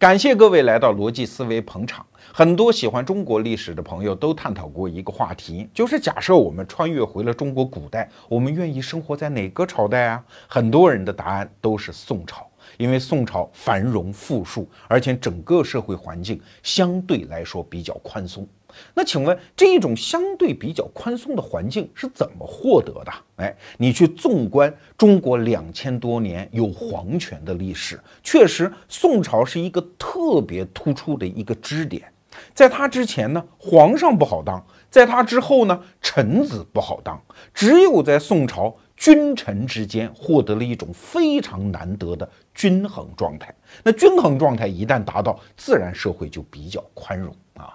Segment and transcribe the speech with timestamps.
[0.00, 2.06] 感谢各位来到逻辑思维捧场。
[2.32, 10.24] 很多喜欢中国历史的朋友都探讨过一个话题，就是假设我们穿越回了中国古代，我们愿意生活在哪个朝代啊？
[10.48, 12.49] 很多人的答案都是宋朝，
[12.80, 18.48] 因为宋朝繁荣富庶，而且整个社会环境相对来说比较宽松。
[18.94, 23.12] 那请问，这一种相对比较宽松的环境是怎么获得的？
[23.36, 32.10] 哎，你去纵观中国两千多年有皇权的历史，确实宋朝是一个特别突出的一个支点。
[32.54, 34.58] 在他之前呢，皇上不好当；
[34.88, 37.20] 在他之后呢，臣子不好当。
[37.52, 43.52] 只有在宋朝，君臣之间获得了一种非常难得的均衡状态。
[43.82, 47.74] 那均衡状态一旦达到，自然社会就比较宽容啊。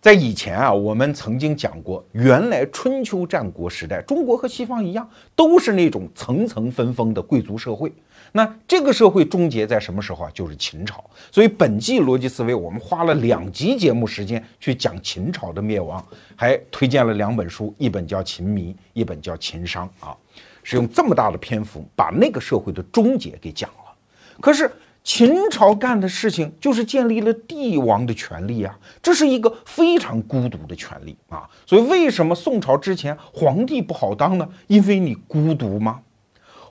[0.00, 7.92] 在以前啊，我们曾经讲过，原来春秋战国时代，中国和西方一样，都是那种层层分封的贵族社会。
[8.30, 10.30] 那这个社会终结在什么时候啊？
[10.32, 11.02] 就是秦朝。
[11.32, 20.16] 所以本季逻辑思维，我们花了两集节目时间去讲秦朝的灭亡，还推荐了两本书，一本叫《秦迷》，一本叫《秦商》啊，
[20.64, 23.94] 是用这么大的篇幅把那个社会的终结给讲了。
[24.40, 24.68] 可是。
[25.06, 31.46] 秦朝干的事情就是建立了帝王的权利啊，这是一个非常孤独的权利啊。
[31.66, 34.48] 所以为什么宋朝之前皇帝不好当呢？
[34.66, 36.00] 因为你孤独吗？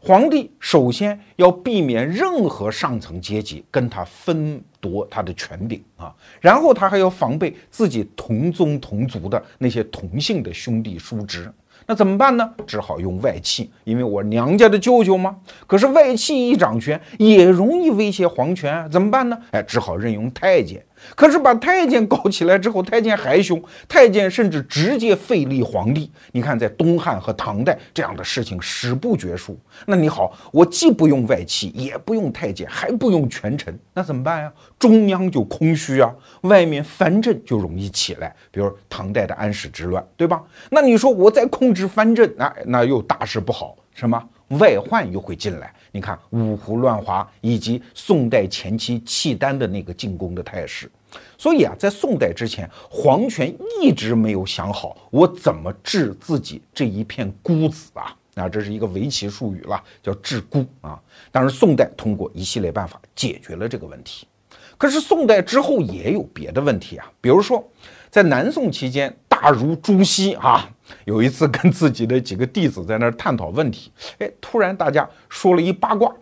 [0.01, 11.53] 皇帝首先要避免任何上层阶级跟他分夺他的权柄啊，然后他还要防备自己同宗同族的那些同姓的兄弟叔侄。
[11.85, 12.49] 那怎么办呢？
[12.65, 15.35] 只好用外戚，因为我娘家的舅舅嘛。
[15.67, 19.37] 可是外戚一掌权，也容易威胁皇权，怎么办呢？
[19.51, 20.83] 哎，只好任用太监。
[21.15, 26.09] 可是把太监搞起来之后，太监还凶，太监甚至直接废立皇帝。
[26.31, 29.59] 你看，在东汉和唐代这样的事情史不绝书。
[29.85, 34.53] 那你好，我既不用外戚，也不用太监，还不用权臣，那怎么办呀？
[34.83, 40.43] 中央就空虚啊，外面藩镇就容易起来，比如唐代的安史之乱，对吧？
[40.69, 44.21] 那你说我在控制藩镇，那那又大事不好，什么
[44.59, 45.73] 外患又会进来？
[45.93, 50.91] 你看五胡乱华以及宋代前期契丹的那个进攻的态势，
[51.37, 61.01] 所以啊，在宋代之前，皇权一直没有想好我怎么治自己这一片孤子啊啊， 这是一个围棋术语了，叫治孤啊。
[61.31, 64.27] 但是宋代通过一系列办法解决了这个问题。
[64.83, 67.65] 可是宋代之后也有别的问题啊，比如说
[68.09, 70.69] 在南宋期间，大儒朱熹啊。
[71.05, 73.89] 有一次跟自己的几个弟子在那儿探讨问题，
[74.19, 76.13] 哎，突然大家说了一八卦，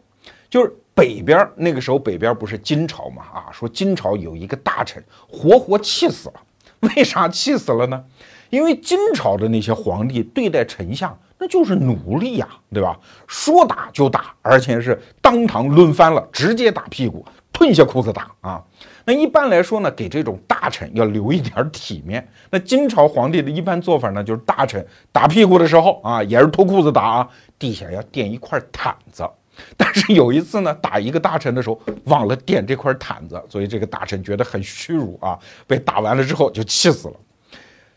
[0.48, 6.36] 就是北边那个时候北边不是金朝嘛啊，说金朝有一个大臣活活气死了，
[6.82, 8.04] 为啥气死了呢？
[8.52, 12.96] 因为金朝的那些皇帝对待丞相那就是奴隶呀，对吧？
[13.26, 18.64] 说打就打，而且是当堂抡翻了，直接打屁股，褪下裤子打啊。
[19.06, 22.28] 那一般来说呢，给这种大臣要留一点体面。
[22.50, 29.28] 那金朝皇帝的一般做法呢，就是大臣打屁股的时候啊，也是脱裤子打啊，地下要垫一块毯子。
[29.76, 37.16] 但是有一次呢，打一个大臣的时候忘了垫这块毯子，所以这个大臣觉得很屈辱啊，被打完了之后就气死了，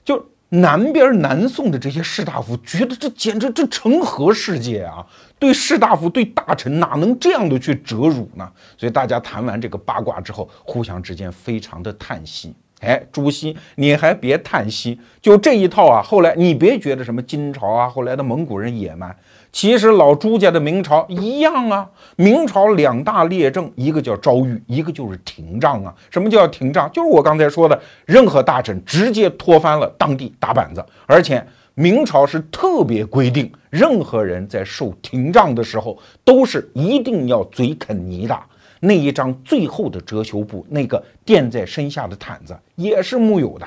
[0.05, 0.25] 就。
[0.51, 5.05] 南边南宋的这些士大夫觉得这简直这成何世界啊！
[5.39, 8.49] 对士大夫对大臣哪能这样的去折辱呢？
[8.77, 12.55] 所以大家谈完这个八卦之后，互相之间非常的叹息。
[12.85, 16.03] 哎，朱熹，你还别叹息，就这一套啊！
[16.03, 19.15] 后来你别觉得什么金朝啊，后来的蒙古人野蛮。
[19.51, 25.95] 其实老朱家的明朝一样啊，明朝两大列政，一个叫诏狱，一个就是廷杖啊。
[26.11, 26.91] 什么叫廷杖？
[26.93, 30.85] 就是我刚才说的，任何大臣直接拖翻了当地打板子。
[31.07, 31.45] 而且
[31.75, 38.37] 明朝是特别规定，任何人在受廷杖的时候，都是一定要嘴啃泥的。
[38.85, 43.67] 那一张最后的遮羞布，那个垫在身下的毯子，也是木有的。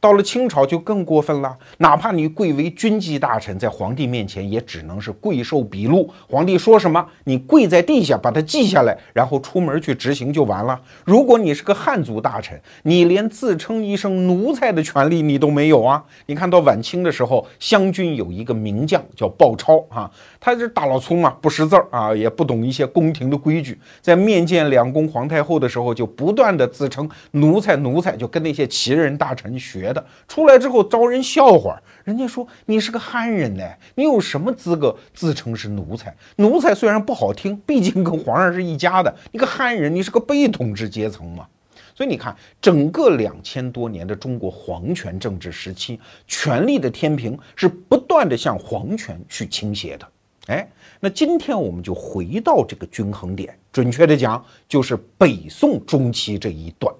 [0.00, 6.10] 到了清朝就更过分了，哪怕你贵为军机大臣，在皇帝面前也只能是跪受笔录。
[6.26, 10.80] 皇帝说什么，你跪在地下把它记下来，然后出门去执行就完了。
[11.04, 16.02] 如果你是个汉族大臣，你连自称一声奴才的权利你都没有啊！
[16.24, 20.10] 你看到晚清的时候，湘军有一个名将叫鲍超啊，
[20.40, 29.89] 他是大老粗嘛，不识字儿啊，也不懂一些宫廷的规矩，在面见两宫皇太后的时候，就不断的自称奴才，奴才，就跟那些旗人大臣学。
[29.92, 33.64] 的出来之后招人笑话，人家说你是个汉人呢，
[33.94, 36.14] 你有什么资格自称是奴才？
[36.36, 39.14] 奴才虽然不好听，毕竟跟皇上是一家的。
[39.32, 41.46] 你个汉人，你是个被统治阶层嘛。
[41.94, 50.08] 所以你看，整个两千多年的中国皇权政治时期，权力的天平是不断的向皇权去倾斜的。
[50.46, 50.66] 哎，
[50.98, 56.92] 那今天我们就回到这个均衡点，准确的讲，就是北宋中期这一段。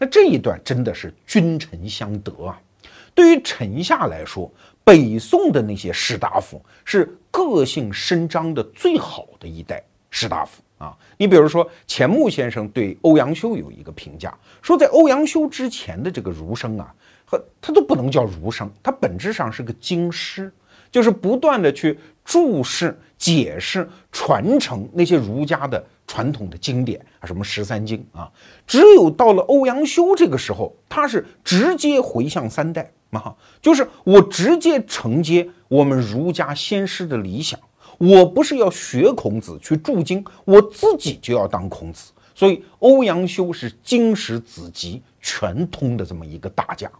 [0.00, 2.58] 那这一段真的是君臣相得啊。
[3.14, 4.50] 对于臣下来说，
[4.82, 10.96] 北宋的那些士大夫是个性伸张的最好的一代士大夫啊。
[11.18, 16.94] 你比如说，钱穆先生对欧阳修有一个评价，说在欧阳修之前的这个儒生啊，
[17.26, 20.50] 和他都不能叫儒生，他本质上是个经师。
[20.90, 28.30] 就是不断的去注释、解释、传承那些儒家的传统的经典啊，什么十三经啊。
[28.66, 37.58] 只有到了欧阳修这个时候，他是直接回向三代啊，就是我直接承接我们儒家先师的理想，
[37.98, 42.12] 我不是要学孔子去注经，我自己就要当孔子。
[42.34, 46.90] 所以欧阳修是经史子集全通的这么一个大家。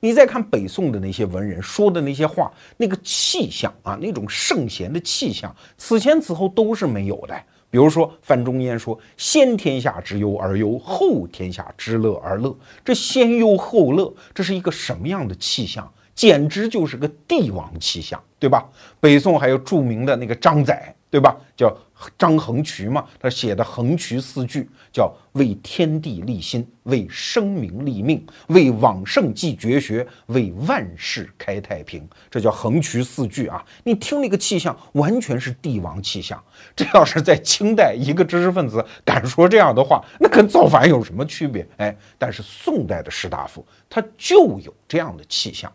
[0.00, 7.34] 你再看北宋的那些文人说的那些话，那个气象啊，那种圣贤的气象，此前此后都是没有的。
[7.70, 12.52] 比如说范仲淹说：“先天下之忧而忧，后天下之乐而乐。”
[12.84, 15.88] 这先忧后乐，这是一个什么样的气象？
[16.14, 18.68] 简直就是个帝王气象，对吧？
[18.98, 21.36] 北宋还有著名的那个张载，对吧？
[21.56, 21.72] 叫。
[22.18, 32.08] 张衡渠嘛，他写的衡渠四句叫为天地立心，为生民立命，为往圣继绝学，为万世开太平。
[32.30, 33.64] 这叫衡渠四句啊！
[33.84, 36.42] 你听那个气象，完全是帝王气象。
[36.74, 41.66] 这要是在清代，一个知识分子敢说这样的话，那跟造反有什么区别？
[41.76, 45.70] 哎，但是宋代的士大夫，他就有这样的气象。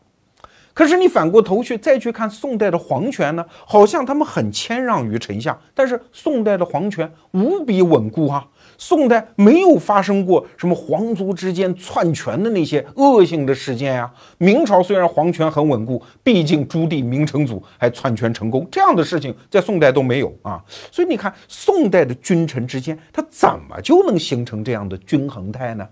[0.75, 8.45] 可是你反过头去再去看宋代的皇权呢，好像他们很谦让于臣下，但是宋代的皇权无比稳固啊。
[8.77, 14.11] 宋代没有发生过什么皇族之间篡权的那些恶性的事件呀。
[14.37, 20.61] 明朝虽然皇权很稳固，毕竟朱棣、明成祖还篡权成功，这样的事情在宋代都没有啊。
[20.91, 25.87] 所以你看，宋代的君臣之间，他怎么就能形成这样的均衡态呢？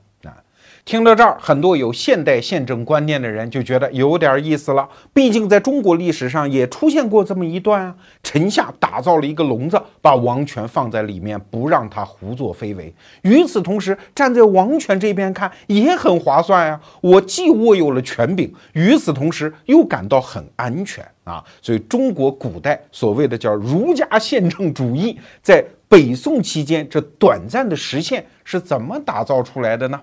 [0.85, 4.87] 听到这儿，很多有现代宪政观念的人就觉得有点意思了。
[5.13, 12.93] 毕竟在中国历史上也出现过这么一段啊，臣下打造了一个笼子，把王权放在里面，不让他胡作非为。
[13.21, 16.77] 与此同时，站在王权这边看也很划算呀。
[16.99, 21.41] 我既握有了权柄，与此同时又感到很安全啊。
[21.61, 30.01] 所以，中国古代所谓的叫儒家宪政主义，在北宋期间这短暂的实现是怎么打造出来的呢？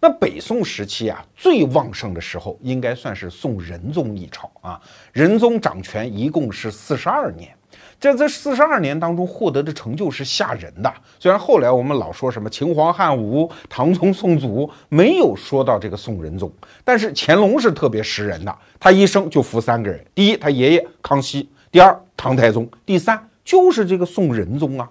[0.00, 4.80] 那北宋时期啊，最旺盛的时候应该算是宋仁宗一朝啊。
[5.12, 7.54] 仁宗掌权一共是四十二年，
[7.98, 10.92] 在这四十二年当中获得的成就是吓人的。
[11.18, 16.52] 虽然后来我们老说什么秦皇汉武、唐宗宋祖，没有说到这个宋仁宗，
[16.84, 24.88] 但是乾隆是特别识人的，他一生就服三个人：第一，他爷爷康熙；第二，唐太宗；第三，就是这个宋仁宗啊。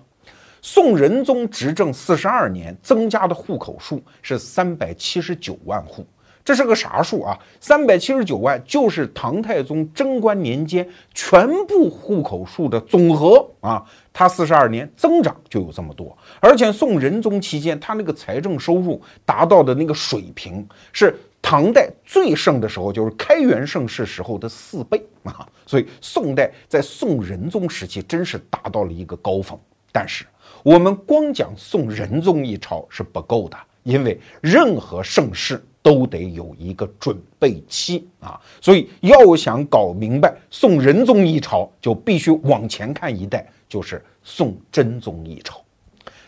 [0.68, 6.04] 宋仁宗执政四十二年，增加的户口数是三百七十九万户，
[6.44, 7.38] 这是个啥数啊？
[7.60, 13.86] 三百七十九万就是唐太宗贞观年间全部户口数的总和啊！
[14.12, 25.48] 他四十二年增长就有这么多，而且宋仁宗期间，他那个财政收入达到的那个水平是唐代最盛的时候，就是开元盛世时候的四倍啊！
[25.68, 29.60] 所以宋代在宋仁宗时期真是达到了一个高峰，
[29.92, 30.26] 但是。
[30.66, 45.62] 我们光讲宋仁宗一朝是不够的，因为任何盛世都得有一个准备期啊，所以要想搞明白宋仁宗一朝，就必须往前看一代，就是宋真宗一朝。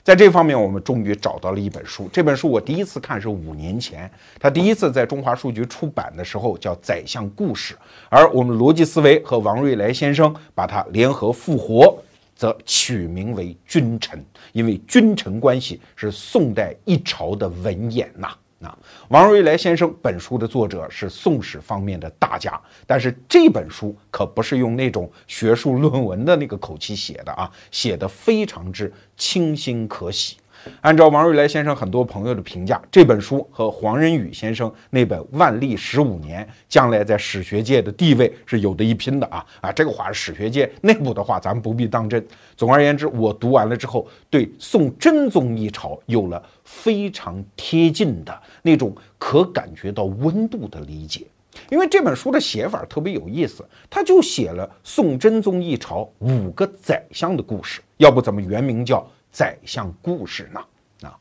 [0.03, 2.07] 在这方面，我们终于找到了一本书。
[2.13, 7.73] 这本书我第一次看是五年前，它第一次在中华书局出版的时候叫《宰相故事》，
[8.07, 11.97] 而我们逻辑思维和王瑞来先生把它联合复活。
[12.37, 18.33] 则取名为君臣，因为君臣关系是宋代一朝的文眼呐。
[18.59, 18.75] 啊，
[19.09, 30.37] 王瑞来先生本书的作者是宋史方面的大家，但是这本书可不是用那种学术论文的那个口气写的啊，写的非常之清新可喜。
[30.81, 39.71] 按照王瑞来先生很多朋友的评价，这本书和黄仁宇先生那本《万历十五年》将来在史学界的地位是有的一拼的啊啊！
[39.71, 42.25] 这个话是史学界内部的话，咱们不必当真。
[42.55, 51.25] 总而言之，我读完了之后，对宋真宗一朝有了非常贴近的那种可感觉到温度的理解。
[51.69, 59.05] 因为这本书的写法特别有意思，他就写了宋真宗一朝五个宰相的故事，要不怎么原名叫？
[59.37, 60.59] 宰相故事呢？
[61.03, 61.15] 啊，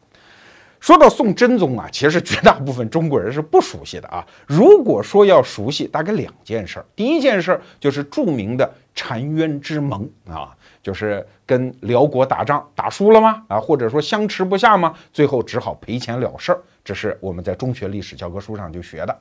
[0.80, 4.26] 说到宋真宗啊，其实绝大部分中国人是不熟悉的啊。
[4.46, 6.86] 如果说要熟悉，大概两件事儿。
[6.96, 13.44] 第一件事儿就是著名的澶渊之盟啊，就是跟辽国打仗打输了吗？
[13.48, 14.94] 啊，或者说相持不下吗？
[15.12, 16.62] 最后只好赔钱了事儿。
[16.82, 19.14] 这是我们在中学历史教科书上就学的。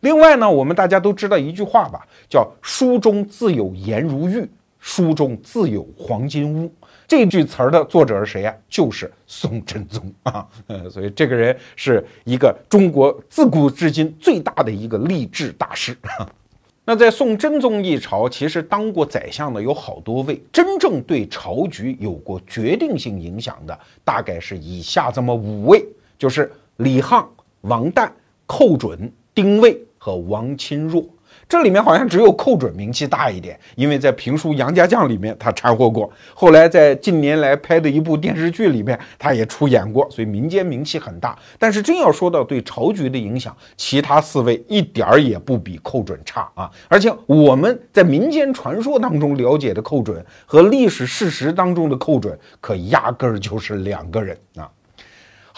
[0.00, 6.72] 另外呢，我们大家都知道一句话吧，叫“书中自有颜如玉，书中自有黄金屋”。
[7.08, 8.54] 这句词儿的作者是谁呀？
[8.68, 15.96] 就是宋真宗啊，呃，所以这个人是一个中国自古至今最大的一个励志大师。
[16.84, 25.82] 那在宋真宗一朝，其实当过宰相的有好多位，真正对朝局有过决定性影响的，大概是以下这么五位，
[26.18, 27.26] 就是李沆、
[27.62, 28.10] 王旦、
[28.46, 31.02] 寇准、丁谓和王钦若。
[31.48, 41.36] 这里面好像只有寇准名气大一点，因为在评书《杨家将》里面他掺和过，后来在近年来拍的一部电视剧里面他也出演过，所以民间名气很大。
[41.58, 46.70] 但是真要说到对朝局的影响，其他四位一点儿也不比寇准差啊！
[46.86, 54.68] 而且我们在民间传说当中了解的寇准和历史事实当中的寇准，可压根儿就是两个人啊。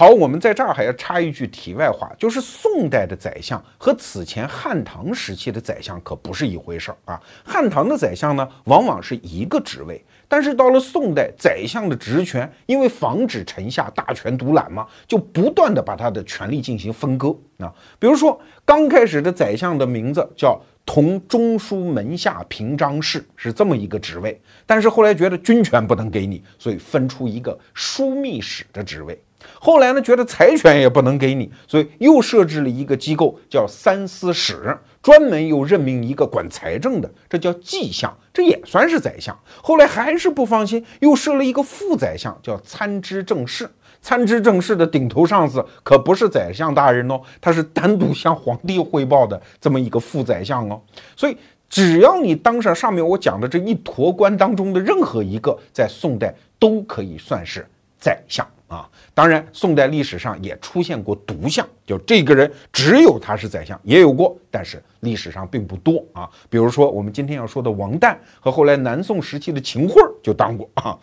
[0.01, 7.21] 好，我们在这儿还要插一句题外话，就是宋代的宰相和此前汉唐时期的宰相可不是一回事儿啊。
[7.45, 17.71] 汉唐的宰相呢，往往是一个职位，但是到了宋代，宰相的职权因为防止臣下大权独揽嘛，就不断的把他的权力进行分割啊。
[17.99, 29.23] 比如说，刚开始的宰相的名字叫同中书门下平章事，是这么一个职位，但是后来觉得军权不能给你，所以分出一个枢密使的职位。
[29.59, 39.39] 后来呢，觉得财权也不能给你，所以又设置了一个机构，叫三司使，专门又任命一个管财政的，这叫计相，这也算是宰相。
[39.63, 43.71] 后来还是不放心，又设了一个副宰相，叫参知政事。
[44.03, 50.81] 参知政事的顶头上司可不是宰相大人哦，他是单独向皇帝汇报的这么一个副宰相哦。
[51.15, 51.37] 所以
[51.69, 57.67] 只要你当上上面我讲的这一坨官当中的任何一个，在宋代都可以算是
[58.01, 58.47] 宰相。
[58.71, 66.31] 啊，当然，宋代历史上也出现过独相，就这个人只有他是宰相，也有过，但是历史上并不多啊。
[66.49, 70.97] 比如说我们今天要说的王旦和后来南宋时期的秦桧就当过啊。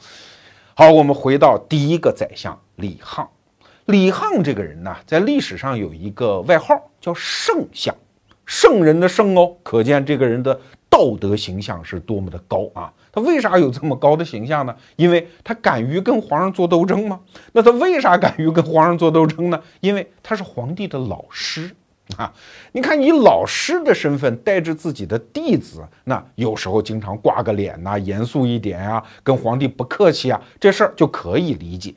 [0.75, 3.27] 好，我们回到第一个宰相李沆。
[3.88, 7.93] 李沆这个人呢，在历史上有一个外号叫圣相，
[8.45, 10.57] 圣人的圣哦，可见这个人的
[10.89, 12.91] 道德形象是多么的高啊。
[13.12, 14.75] 他为啥有这么高的形象呢？
[14.96, 17.20] 因为他敢于跟皇上做斗争吗？
[17.53, 19.60] 那他为啥敢于跟皇上做斗争呢？
[19.79, 21.75] 因为他是皇帝的老师
[22.15, 22.32] 啊！
[22.72, 31.94] 你看，以老师的身份带着自己的弟子，那有时候经常挂个脸呐，严肃一点啊，跟皇帝不客气啊，这事儿就可以理解。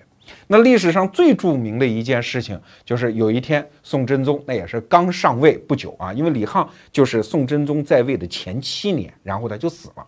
[0.53, 10.05] 那历史上最著名的一件事情，就是有一天宋真宗那也是刚上位不久啊，因为李沆就是宋真宗在位的前七年，然后他就死了。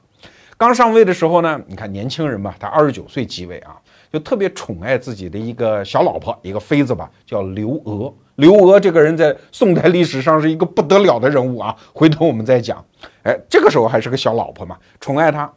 [0.56, 3.76] 刚上位的时候呢，你看年轻人嘛，他二十九岁即位啊，
[4.12, 8.12] 就特别宠爱自己的一个小老婆，一个妃子吧，叫刘娥。
[8.34, 12.84] 刘娥这个人在宋代历史上是一个不得了的人物啊，回头我们再讲。
[13.22, 15.48] 哎，这个时候还是个小老婆嘛，宠爱她，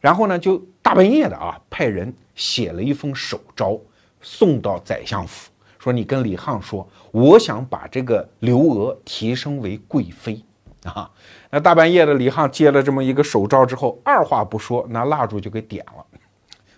[0.00, 3.80] 然后呢，就大半夜的啊，派人写了一封手诏
[4.24, 10.42] 送到宰相府，说你跟李沆说，我想把这个刘娥提升为贵妃。
[10.84, 11.10] 啊，
[11.50, 16.04] 那大半夜的，李沆接了这么一个手诏之后，二话不说，拿蜡烛就给点了，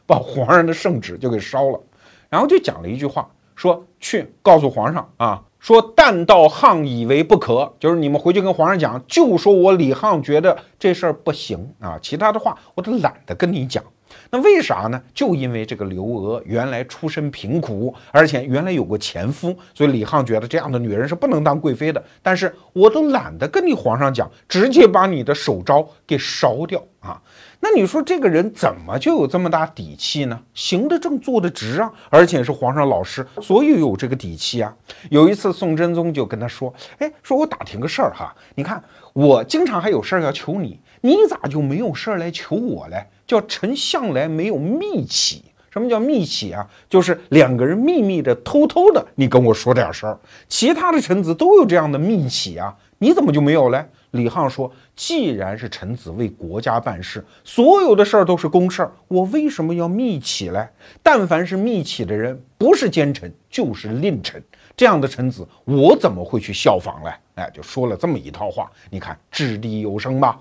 [0.07, 1.81] 把皇上的圣旨就给烧了，
[2.29, 13.83] 然后就讲了一句话，说去告诉皇上啊，说但道沆以为不可，就是你们回去跟皇上讲，就说我李沆觉得这事儿不行啊，其他的话我都懒得跟你讲。
[14.31, 15.01] 那为啥呢？
[15.15, 22.03] 就因为这个刘娥原来出身贫苦，而且原来有过前夫，所以李沆觉得这样的女人是不能当贵妃的。
[22.23, 27.21] 但是我都懒得跟你皇上讲，直接把你的手诏给烧掉啊！
[27.61, 30.39] 那你说这个人怎么就有这么大底气呢？
[30.55, 34.75] 行得正，坐得直啊，而且是皇上老师，所以有这个底气啊。
[35.11, 38.83] 有一次，宋真宗就跟他说：“哎，说我打听个事儿哈，你看
[39.15, 46.67] 我经常还有事儿要求你，你咋就没有事儿来求我嘞？”叫臣向来没有密启，什么叫密启啊？
[46.89, 50.19] 就是两个人秘密的、偷偷的，你跟我说点事儿。
[50.49, 53.85] 其他的臣子都有这样的密启啊，你怎么就没有嘞？
[54.13, 60.67] 李沆说：“既然是臣子为国家办事，所有的事儿都是公事儿，我为什么要密启嘞？
[61.03, 64.43] 但凡是密启的人，不是奸臣就是佞臣，
[64.75, 70.41] 这样的臣子，我怎么会去效仿嘞？”哎，就说了这么一套话，你看掷地有声吧。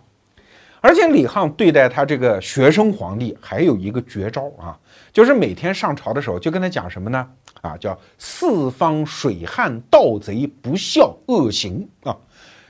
[0.85, 4.77] 而且李沆对待他这个学生皇帝还有一个绝招啊，
[5.11, 7.27] 就是每天上朝的时候就跟他讲什么呢？
[7.61, 12.15] 啊，叫四方水旱盗贼不孝恶行啊。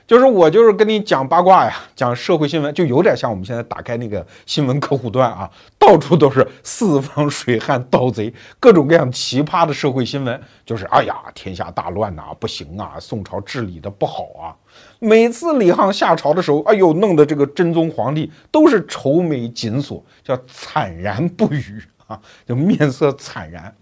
[0.06, 10.40] 就是我就是跟你讲八卦呀，讲社会新闻，就有点像我们现在打开那个新闻客户端啊，到处都是四方水旱盗贼，各种各样奇葩的社会新闻。
[10.64, 14.56] 就是哎呀，天下大乱呐，不行啊，宋朝治理的不好啊。
[15.06, 23.72] 每次李沆下朝的时候，哎呦，弄得这个真宗皇帝都是愁眉紧锁，叫惨然不语啊，就面色惨然。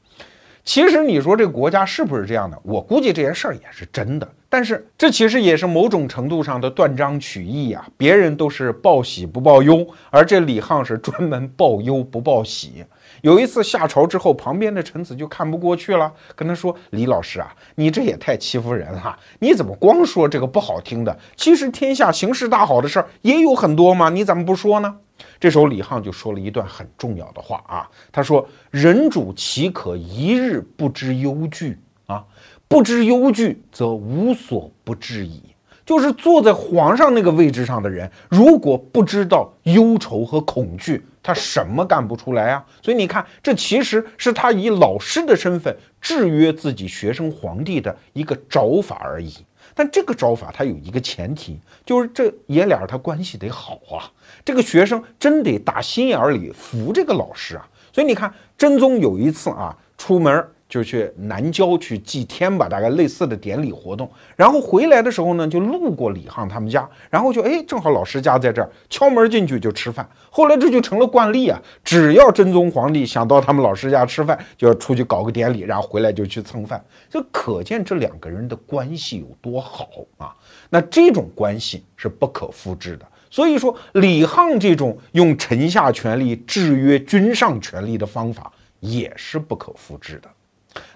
[0.62, 2.58] 其实你说这个国家是不是这样的？
[2.62, 4.30] 我估计这件事儿也是真的。
[4.50, 7.86] 但是这其实也是某种程度上的断章取义啊！
[7.96, 12.84] 别人都是报喜不报忧，而这李沆是专门报忧不报喜。
[13.24, 19.18] 有一次下朝之后，旁边的臣子就看不过去了，跟他说：“李老师啊，你这也太欺负人了！
[19.38, 21.18] 你怎么光说这个不好听的？
[21.34, 24.94] 其实天下形势大好的事儿也有很多嘛，你怎么不说呢？”
[25.40, 32.22] 这时候李沆就说了一段很重要的话啊，他说：“人主岂可一日不知忧惧？”啊
[32.68, 35.40] 不知忧惧，则无所不至矣。
[35.86, 42.64] 就是坐在皇上那个位置上的人，如果不知道忧愁和恐惧，他什么干不出来啊？
[42.82, 49.34] 所以你看，这其实是他以老师的身份制约自己学生皇帝的一个招法而已。
[49.74, 54.04] 但这个招法他有一个前提，就是这爷俩他关系得好啊。
[54.44, 57.66] 这个学生真得打心眼里服这个老师啊。
[57.90, 60.46] 所以你看，真宗有一次啊，出门。
[60.74, 64.10] 就去南郊去祭天吧，大概类似的典礼活动。
[64.34, 70.04] 然后回来的时候呢，就路过李沆他们家，然后就哎，正好老师家在这儿，敲门进去就吃饭。
[70.30, 76.84] 后来这就成了惯例啊，只要真宗皇帝想到他们老师家吃饭，就要出去搞个典礼，然后回来就去蹭饭。
[77.08, 80.34] 就可见这两个人的关系有多好啊！
[80.70, 83.06] 那这种关系是不可复制的。
[83.30, 88.50] 所以说，李沆这种用臣下权力制约君上权力的方法，
[88.80, 90.28] 也是不可复制的。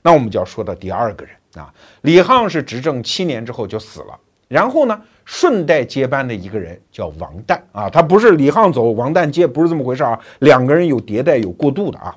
[0.03, 4.19] 那我们就要说到第二个人啊，李沆是执政七年之后就死了，
[4.49, 12.17] 然后呢，顺带接班的一个人叫王旦啊，他不是李沆走，王旦接，不是这么回事啊，两个人有迭代有过渡的啊。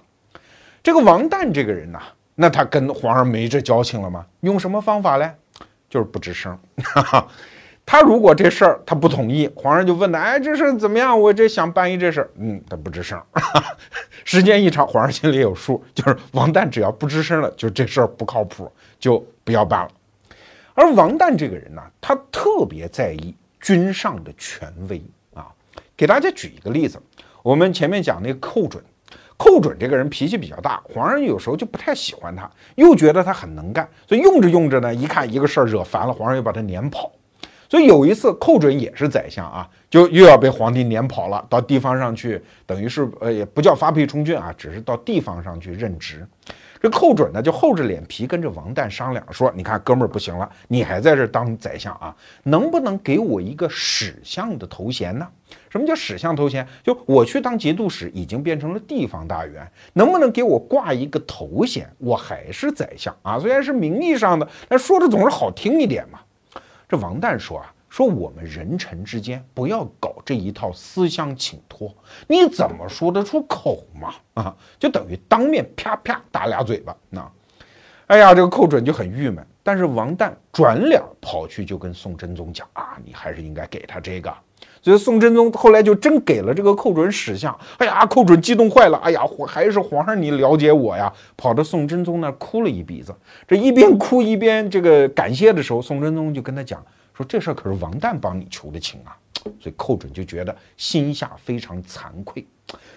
[0.83, 1.99] 这个王旦这个人呢，
[2.35, 4.25] 那他跟皇上没这交情了吗？
[4.41, 5.31] 用什么方法嘞？
[5.89, 6.57] 就是不吱声。
[6.83, 7.27] 哈哈。
[7.91, 11.19] 他如果这事儿他不同意，皇上就问他：“哎，这事怎么样？
[11.19, 13.21] 我这想办一这事儿。”嗯，他不吱声。
[14.23, 19.89] 时间一长，皇上心里有数，就是王旦只要不吱声了，就这事儿不靠谱，就不要办了。
[20.73, 25.47] 而王旦这个人呢，他特别在意君上的权威啊。
[25.97, 26.97] 给大家举一个例子，
[27.43, 28.81] 我们前面讲那个寇准，
[29.35, 37.11] 寇准这个人脾气比较大，皇上有时候就不太喜欢他，又觉得他很能干，所以用着用着呢，一看一个事儿惹烦了，皇上又把他撵跑。
[37.71, 46.27] 所以有一次，寇准也是宰相啊，就又要被皇帝撵跑了，到地方上去，等于是呃也不叫发配充军啊，只是到地方上去任职。
[46.81, 52.13] 这寇准呢就厚着脸皮跟着王旦商量说：“你看哥们儿不行了，你还在这当宰相啊？
[52.43, 55.25] 能不能给我一个史相的头衔呢？
[55.69, 56.67] 什么叫史相头衔？
[56.83, 61.89] 就我去当节度使，已经变成了地方大员，能不能给我挂一个头衔？
[61.99, 66.19] 我还是宰相啊，虽然是名义上的，但说的总是好听一点嘛。”
[66.91, 71.95] 这王旦说啊，说我们人臣之间不要搞这一套思乡请托，
[72.27, 74.13] 你怎么说得出口嘛？
[74.33, 76.93] 啊，就等于当面啪啪打俩嘴巴。
[77.09, 77.31] 那，
[78.07, 79.47] 哎呀，这个寇准就很郁闷。
[79.63, 84.29] 但是王旦转脸跑去就跟宋真宗讲啊，你还是应该给他这个。
[84.81, 87.55] 所以宋真宗后来就真给了这个寇准史相。
[87.77, 88.97] 哎呀，寇准激动坏了。
[88.97, 93.15] 哎呀，还是皇上你了解我呀，跑到宋真宗那儿哭了一鼻子。
[93.47, 99.15] 这一边哭一边这个感谢的时候，宋真宗就跟他讲说，这事儿可是王旦帮你求的情啊。
[99.59, 102.45] 所以寇准就觉得心下非常惭愧。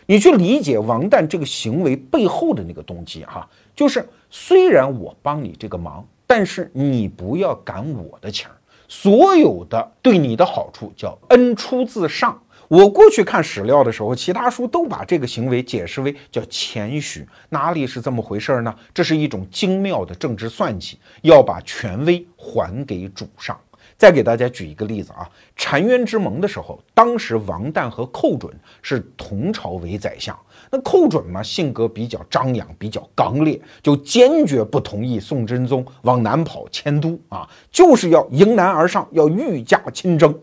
[0.05, 8.57] 你去理解王旦这个行为背后的那个动机哈，就是虽然我帮你这个忙，但是你不要赶我的情儿。
[8.97, 12.41] 所有的对你的好处叫恩出自上。
[12.69, 18.73] 我过去看史料的时候，其他书都把这个行为解释为叫谦虚，哪里是这么回事呢？
[18.95, 23.59] 这是一种精妙的政治算计，要把权威还给主上。
[23.97, 30.37] 再给大家举一个例子啊，澶渊之盟的时候，当时王旦和寇准是同朝为宰相。
[30.75, 40.37] 那寇准嘛，性格比较张扬，比较刚烈，就坚决不同意宋真宗往南跑迁都啊，就是要迎难而上，要御驾亲征。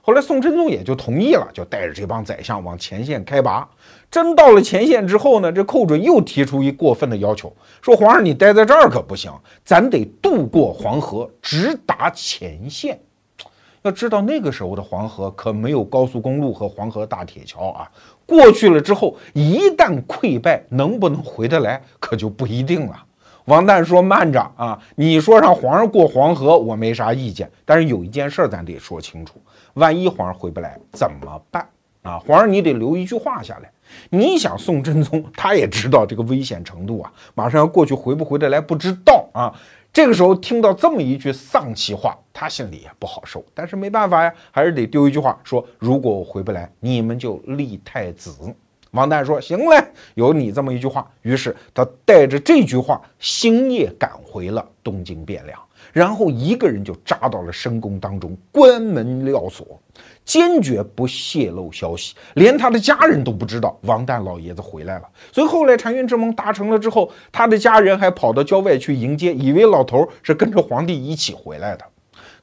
[0.00, 3.68] 后来宋真宗也就同意了，就带着这帮宰相往前线开拔。
[4.08, 9.32] 真到了前线之后呢，这寇准又提出一过分的要求，说皇上你待在这儿可不行，
[9.64, 13.00] 咱得渡过黄河，直达前线。
[13.82, 17.90] 要知道那个时候的黄河可没有高速公路和黄河大铁桥啊，
[18.24, 23.04] 过去了之后一旦溃败，能不能回得来可就不一定了。
[23.46, 29.42] 王旦说：“慢着啊，你说让皇上过黄河，我没啥意见，但是有一件事咱得说清楚，
[29.74, 31.68] 万一皇上回不来怎么办
[32.02, 32.20] 啊？
[32.20, 33.68] 皇上你得留一句话下来。
[34.10, 39.52] 你想宋真宗，他也知道这个危险程度啊，马上要过去，回不回得来不知道啊。”
[39.92, 43.44] 这个时候听到这么一句丧气话，他心里也不好受。
[43.52, 48.32] 但是没办法呀，还是得丢一句话说：如果我回不来，你们就立太子。
[48.92, 51.06] 王旦说：行嘞，有你这么一句话。
[51.20, 55.58] 于是他带着这句话，星夜赶回了东京汴梁，
[55.92, 59.78] 然后一个人就扎到了深宫当中，关门撂锁。
[60.24, 65.08] 坚决不泄露消息，连他的家人都不知道王旦老爷子回来了。
[65.32, 71.84] 所以后来澶渊之盟达成了之后，他的家人还跑到郊外去迎接，以为老头是跟着皇帝一起回来的。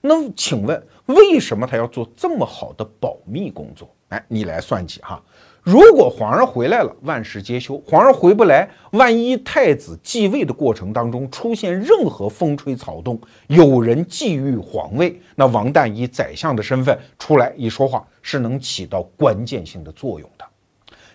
[0.01, 3.89] 那请问，为什么他要做这么好的保密工作？
[4.09, 5.21] 哎，你来算计哈。
[5.61, 20.45] 如果皇上回来了，万事皆休；皇上回不来，万一太子继位的过程当中出现任何风吹草动，有人觊觎皇位，那王旦以宰相的身份出来一说话，是能起到关键性的作用的。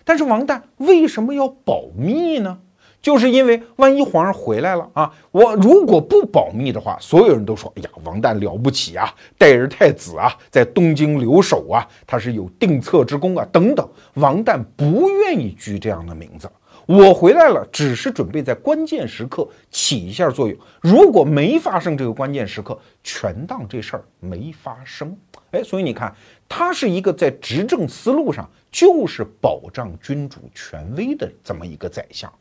[0.03, 2.59] 但是王旦为什么要保密呢？
[3.05, 13.87] 就是因为万一皇上回来了啊，我如果不保密的话，所有人都说：哎呀，王旦了不起啊，代儿太子啊，在东京留守啊，他是有定策之功啊，等等。
[14.15, 16.49] 王旦不愿意居这样的名字。
[16.87, 20.57] 我回来了，只是准备在关键时刻起一下作用。
[20.81, 25.15] 如果没发生这个关键时刻，全当这事儿没发生。
[25.51, 26.11] 哎，所以你看，
[26.49, 32.33] 他是一个在执政思路上就是保障君主权威的这么一个宰相。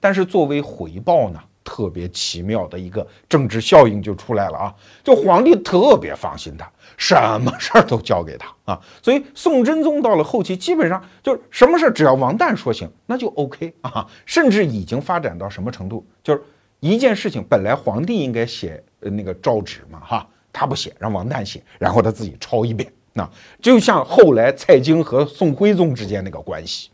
[0.00, 4.74] 但是作为回报呢，特别奇妙的一个政治效应就出来了啊！
[5.02, 8.80] 就皇帝特别放心他，什么事儿都交给他啊。
[9.02, 14.06] 所以宋真宗到了后期，基本上就是什么事儿只要王旦说行，那就 OK 啊。
[14.24, 16.42] 甚至已经发展到什么程度，就是
[16.78, 23.28] 一件事情本来皇帝应该写那个诏旨嘛，哈，他不写，让王旦写，然后他自己抄一遍，那
[23.60, 26.90] 就像后来蔡京和宋徽宗之间那个关系。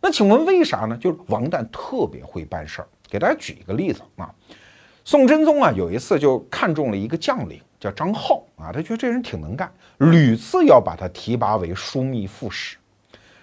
[0.00, 0.96] 那请问为啥呢？
[0.96, 2.88] 就是王旦特别会办事儿。
[3.08, 4.32] 给大家举一个例子啊，
[5.04, 12.76] 宋真宗啊有一次就看中了一个将领叫张浩啊，他觉得这人挺能干，屡次要把他提拔为枢密副使。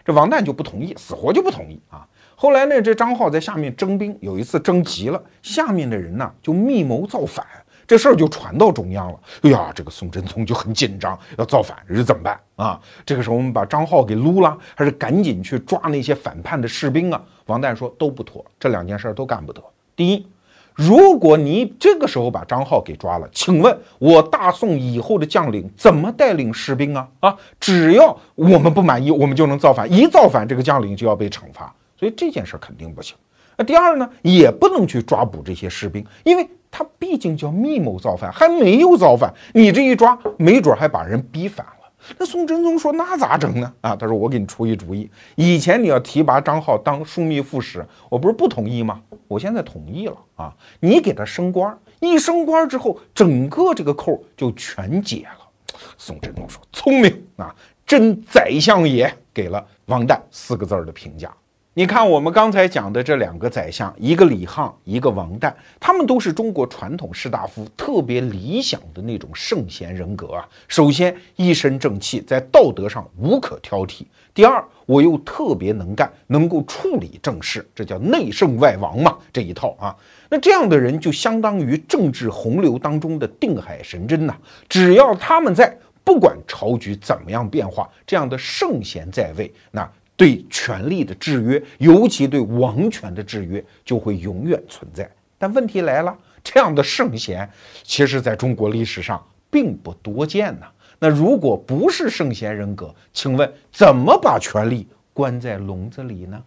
[0.05, 2.07] 这王旦就不同意，死活就不同意啊。
[2.35, 7.45] 后来呢，这张浩在下面征兵，有一次征急了，下面的人呢就密谋造反。
[7.87, 9.19] 这事儿就传到中央了。
[9.43, 12.79] 哎呀，这个宋真宗就很紧张，要造反，这怎么办啊？
[13.05, 17.23] 这个时候我们把张浩给撸了，还是赶紧去抓那些反叛的士兵啊？
[17.45, 19.63] 王旦说都不妥，这两件事都干不得。
[19.95, 20.27] 第一，
[20.73, 27.07] 如果你这个时候把张浩给抓了，请问我大宋以后的将领怎么带领士兵啊？
[27.21, 33.15] 啊，只要我们不满意，我们就能造反，一造反，这个将领就要被惩罚，所以这件事肯定不行。
[33.55, 36.45] 那第二呢，也不能去抓捕这些士兵，因为。
[36.77, 41.91] 他毕竟叫密谋造反，还没有造反，你这一抓，没准还把人逼反了。
[42.19, 45.09] 那宋真宗说：“那咋整呢？”啊，他说：“我给你出一主意。
[45.33, 49.01] 以前你要提拔张浩当枢密副使，我不是不同意吗？
[49.27, 50.53] 我现在同意了啊！
[50.79, 57.55] 你给他升官，一升官之后，整个这个扣就全解了。”宋真宗说：“聪明啊，
[57.87, 61.33] 真宰相也！”给了王旦四个字儿的评价。
[61.77, 70.49] 你看，我们刚才讲的这两个宰相，一个李沆，一个王旦，他们都是中国传统士大夫特别理想的那种圣贤人格啊。
[70.67, 74.01] 首先，一身正气，在道德上无可挑剔；
[74.33, 79.95] 第二，我又特别能干，能够处理政事，这叫内圣外王嘛，这一套啊。
[80.31, 84.35] 那这样的人就相当于政治洪流当中的定海神针呐，
[84.67, 89.87] 只要他们在，不管朝局怎么样变化，这样的圣贤在位，那。
[90.17, 95.09] 对权力的制约，尤其对王权的制约，就会永远存在。
[95.37, 97.47] 但问题来了，这样的圣贤，
[97.83, 100.65] 其实在中国历史上并不多见呢。
[100.97, 106.43] 那如果不是圣贤人格，请问怎么把权力关在笼子里呢？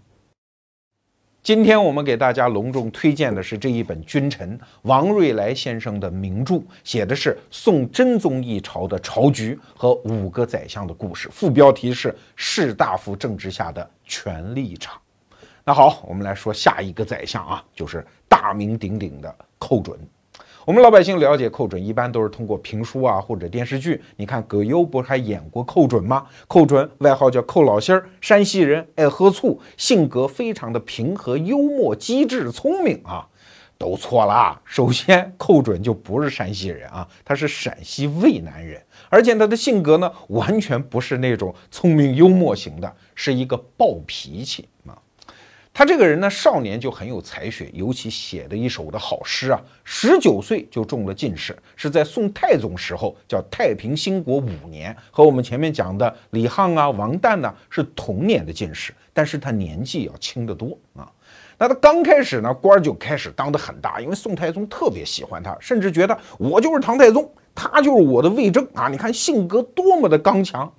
[1.51, 14.97] 今天我们给大家隆重推荐的是这一本君臣王瑞来先生的名著，写的是宋真宗一朝的朝局和五个宰相的故事，副标题是士大夫政治下的权力场。
[15.65, 19.99] 那好，我们来说下一个宰相啊，就是大名鼎鼎的寇准。
[20.71, 24.01] 我们老百姓了解寇准，一般都是通过评书啊或者电视剧。
[24.15, 26.25] 你看葛优不还演过寇准吗？
[26.47, 33.27] 寇准外号叫寇老心儿，山西人，爱喝醋，性格非常的平和、幽默、机智、聪明啊。
[33.77, 34.61] 都错了。
[34.65, 44.69] 首先，寇准就不是山西人啊，他是陕西渭南人，而且他的性格呢，完全不是那种聪明幽默型的，是一个暴脾气。
[45.73, 49.61] 他这个人呢，少年就很有才学，尤其写的一首的好诗啊。
[49.85, 61.11] 十九岁就中了进士，是在宋太宗时候，叫太平兴国五年，和我们前面讲的李沆啊、王旦呢是同年的进士，但是他年纪要轻得多啊。
[61.57, 68.89] 那他刚开始呢，官就开始当得很大，因为宋太宗特别喜欢他，甚至觉得我就是唐太宗，他就是我的魏征啊！
[68.89, 70.71] 你看性格多么的刚强。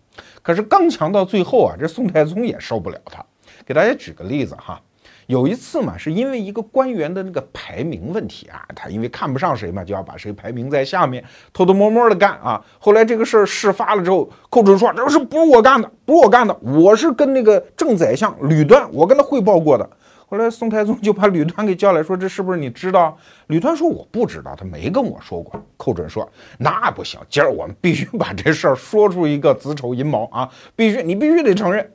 [0.41, 3.25] 可是刚强到最后啊，这宋太宗也受不了他。
[3.65, 4.81] 给大家举个例子哈，
[5.27, 12.63] 有一次嘛，是因为一个官员的那个排名问题啊，他因为看不上谁嘛，就要把谁排名在下面，偷偷摸摸的干啊。
[12.79, 15.89] 后来这个事儿事发了之后，寇准说这是不是我干的？
[16.05, 19.89] 不是我干的，我是跟那个正宰相吕端，我跟他汇报过的。
[20.27, 26.25] 后来宋太宗 就把吕端给叫来说：“这是不是你知道？”吕端说：“我不知道，他没跟我说过。”寇准说
[26.57, 30.49] ：“那不行，今儿我们必须把这事儿说出一个子丑寅卯啊！
[30.73, 31.85] 必须，你必须得承认。”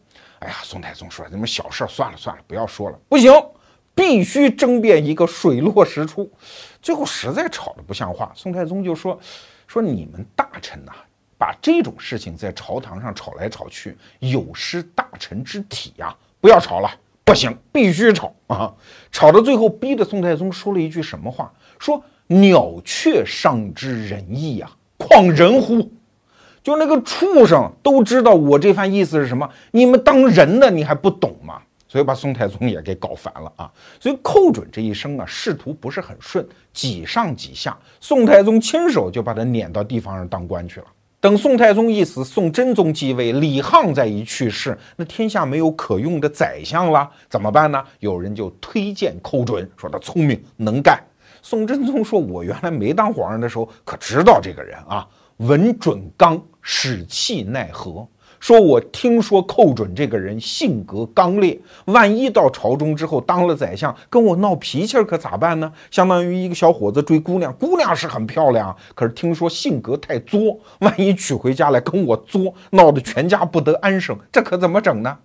[0.46, 2.96] 哎呀，宋太宗说：“这么小事，算了算了，不要说了。
[3.08, 3.32] 不行，
[3.96, 6.30] 必须争辩一个水落石出。”
[6.80, 9.18] 最后实在吵得不像话，宋太宗就说
[9.66, 10.92] ：“说你们大臣呐，
[11.36, 16.16] 把这种事情在朝堂上吵来吵去，有失大臣之体呀！
[16.40, 16.88] 不要吵了。”
[17.26, 18.72] 不行，必须吵啊！
[19.10, 21.52] 吵到最后，逼得宋太宗说了一句什么话？
[21.76, 25.90] 说“鸟雀尚知仁义呀，况人乎？”
[26.66, 31.62] 就那个畜生都知道我这番意思是什么，你们当人的你还不懂吗？
[31.86, 33.70] 所以把宋太宗也给搞烦了啊！
[34.00, 40.86] 所以寇准这一生啊，仕途不是很顺，几上几下，宋太宗亲手就把他撵到地方上当官去了。
[41.20, 47.80] 等宋太宗一死，宋真宗继位，李沆再一去世，那天下没有可用的宰相了，怎么办呢？
[48.00, 51.00] 有人就推荐寇准，说他聪明能干。
[51.42, 65.72] 宋真宗说：“我原来没当皇上的时候，可知道这个人啊，稳准刚，使气奈何。”说我听说寇准这个人性格刚烈，万一到朝中之后当了宰相，跟我闹脾气可咋办呢？
[65.90, 75.16] 相当于一个小伙子追姑娘，姑娘是很漂亮，可是听说性格太作，万一娶回家来跟我作，闹得全家不得安生，这可怎么整呢？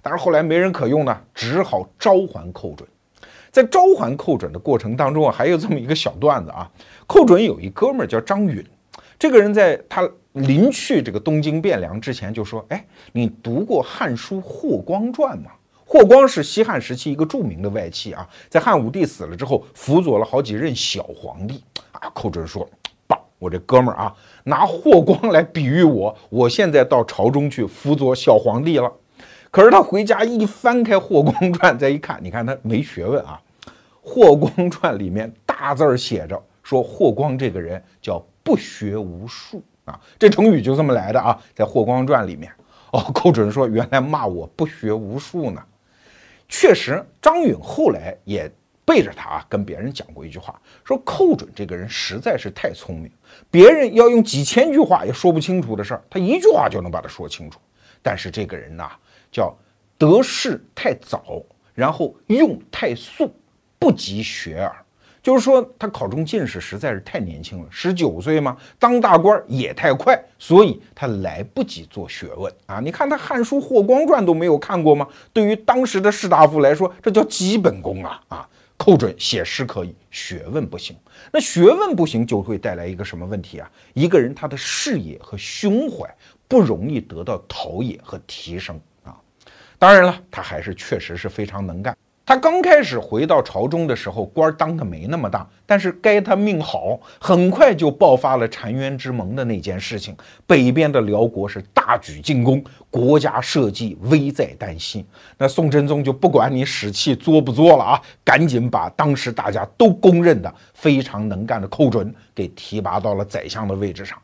[0.00, 2.88] 但是后来没人可用呢，只好召还寇准。
[3.50, 6.70] 在召还寇准的过程当中啊，还有这么一个小段子啊，
[7.08, 8.64] 寇准有一哥们儿叫张允，
[9.20, 10.10] 这个人在他。
[10.34, 15.50] 临去这个东京汴梁之前，就说：“哎，你读过《汉书·霍光传》吗？
[15.84, 22.64] 霍光是西汉时期一个著名的外戚啊，在汉武帝死了之后，辅佐了好几任小皇帝啊。”寇准说
[23.08, 28.88] ：“棒，我这哥们儿啊，拿霍光来比喻我，我现在到朝中去辅佐小皇帝了。
[29.50, 33.40] 可是他回家一翻开《霍光传》，再一看，你看他没学问啊，
[34.00, 42.52] 《霍光传》里面大字儿写着说，霍光这个人叫不学无术啊。”这成语就这么来的啊，在《霍光传》里面。
[42.92, 45.62] 哦，寇准说：“原来骂我不学无术呢。”
[46.48, 48.50] 确实，张允后来也
[48.84, 53.08] 背着他啊，跟别人讲过一句话，说寇准这个人实在是太聪明，
[53.48, 57.60] 别人要用几千句话也说不清楚的事儿，他一句话就能把它说清楚。
[58.02, 58.90] 但是这个人呐，
[59.30, 59.56] 叫
[59.96, 61.40] 得势太早，
[61.72, 63.32] 然后用太速，
[63.78, 64.84] 不及学耳。
[65.22, 72.80] 就是说，他考中进士实在是太年轻了，十九岁嘛，当大官也太快，所以他来不及做学问啊！
[72.80, 75.06] 你看他《汉书·霍光传》都没有看过吗？
[75.32, 78.22] 对于当时的士大夫来说，这叫基本功啊！
[78.28, 80.96] 啊，寇准写诗可以，学问不行。
[81.30, 83.70] 那学问不行，就会带来一个什么问题啊？
[83.92, 86.08] 一个人他的视野和胸怀
[86.48, 89.14] 不容易得到陶冶和提升啊！
[89.78, 91.94] 当然了，他还是确实是非常能干。
[92.30, 100.16] 他刚开始回到朝中的时候，官当的没那么大，但是该他命好，很快就爆发了澶渊之盟的那件事情。
[100.46, 105.04] 北边的辽国是大举进攻，国家社稷危在旦夕。
[105.38, 114.16] 那宋真宗就不管你使气作不作了啊，赶紧把当时大家都公认的非常能干的寇准给提拔到了宰相的位置上。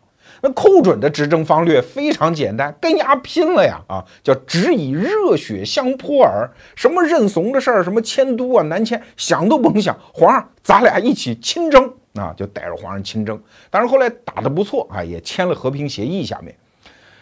[0.42, 3.80] 那寇准的执政方略非常简单，跟牙拼了呀！
[3.88, 9.96] 啊，叫只以热血相泼耳，什么认怂的事儿，什么迁都啊、南迁，想都甭想。
[10.12, 12.34] 皇上，咱俩一起亲征啊！
[12.36, 13.40] 就带着皇上亲征。
[13.70, 16.24] 但是后来打得不错啊，也签了和平协议。
[16.24, 16.54] 下面，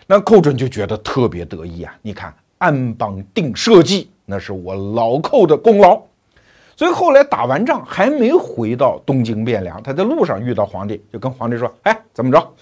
[0.06, 1.94] 那寇准就觉得特别得意啊！
[2.02, 6.02] 你看，安邦定社稷，那是我老寇的功劳。
[6.76, 12.52] 所以后来打完仗还没回到东京汴梁，他在路上遇到皇帝，就跟皇帝说：“哎，怎么着？”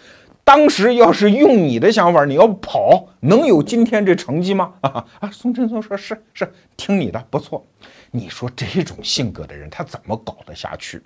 [0.45, 4.73] 当时要是用你的想法，你要跑，能有今天这成绩吗？
[4.81, 5.31] 啊啊！
[5.31, 7.65] 宋真宗说是是，听你的，不错。
[8.11, 11.01] 你说这种性格的人，他怎么搞得下去？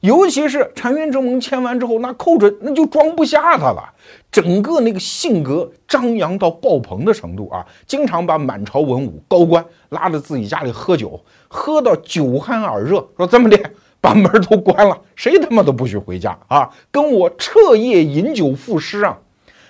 [0.00, 3.92] 尤其是澶渊之盟签完之后，那寇准那就装不下他了，
[4.30, 13.58] 整个那个性格张扬到爆棚的程度啊，经常把满朝文武高官拉到自己家里喝酒，喝到酒酣耳热，说这么的，
[14.00, 19.18] 把门都关了，谁他妈都不许回家啊，跟我彻夜饮酒赋诗啊。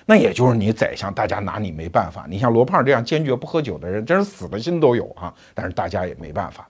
[0.04, 2.26] 那也就是你宰相，大家拿你没办法。
[2.28, 5.34] 你像罗胖这样坚决不喝酒的人，真是死的心都有啊。
[5.52, 6.68] 但是大家也没办法。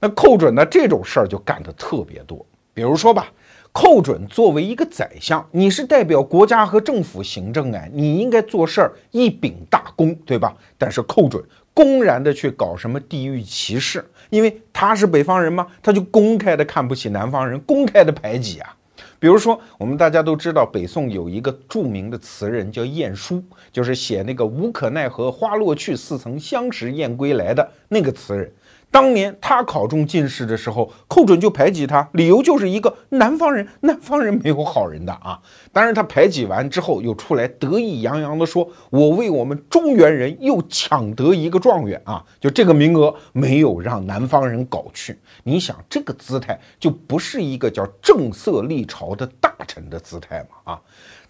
[0.00, 0.64] 那寇准呢？
[0.64, 2.44] 这种事儿就干得特别多。
[2.72, 3.30] 比如说吧，
[3.74, 10.54] 寇准作为一个宰相，你是代表国家和政府行政哎，你应该做事儿一秉大公，对吧？
[10.78, 11.42] 但是寇准
[11.74, 18.76] 公然的去搞什么地域歧视，因为他是北方人嘛，他就公开的看不起南方人，公开的排挤啊。
[19.18, 28.52] 比如说，我们大家都知道，北宋有一个著名的词人叫晏殊，就是写那个“无可奈何花落去，似曾相识燕归来”的那个词人。
[28.94, 35.42] 当年他考中进士的时候，寇准就排挤他，理由就是一个南方人，南方人没有好人的啊。
[35.72, 45.18] 当然，他排挤完之后，又出来得意洋洋地说：“我为我们中原人又抢得一个状元啊！”就这个名额没有让南方人搞去。
[45.42, 50.72] 你想，这个姿态就不是一个叫正色立朝的大臣的姿态嘛？
[50.74, 50.80] 啊，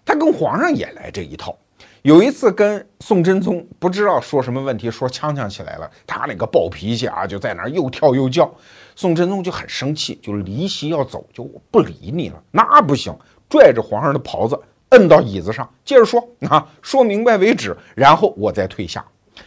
[0.05, 1.57] 他跟皇上也来这一套。
[2.05, 8.47] 有一次跟宋真宗不知道说什么问题，说呛呛起来了，他那个暴脾气啊，就在那儿又跳又叫。
[8.95, 12.39] 宋真宗就很生气，就离席要走，就我不理你了。
[12.51, 13.11] 那不行，
[13.49, 14.55] 拽着皇上的袍子
[14.89, 19.03] 摁到椅子上，接着说啊，说明白为止，然后我再退下。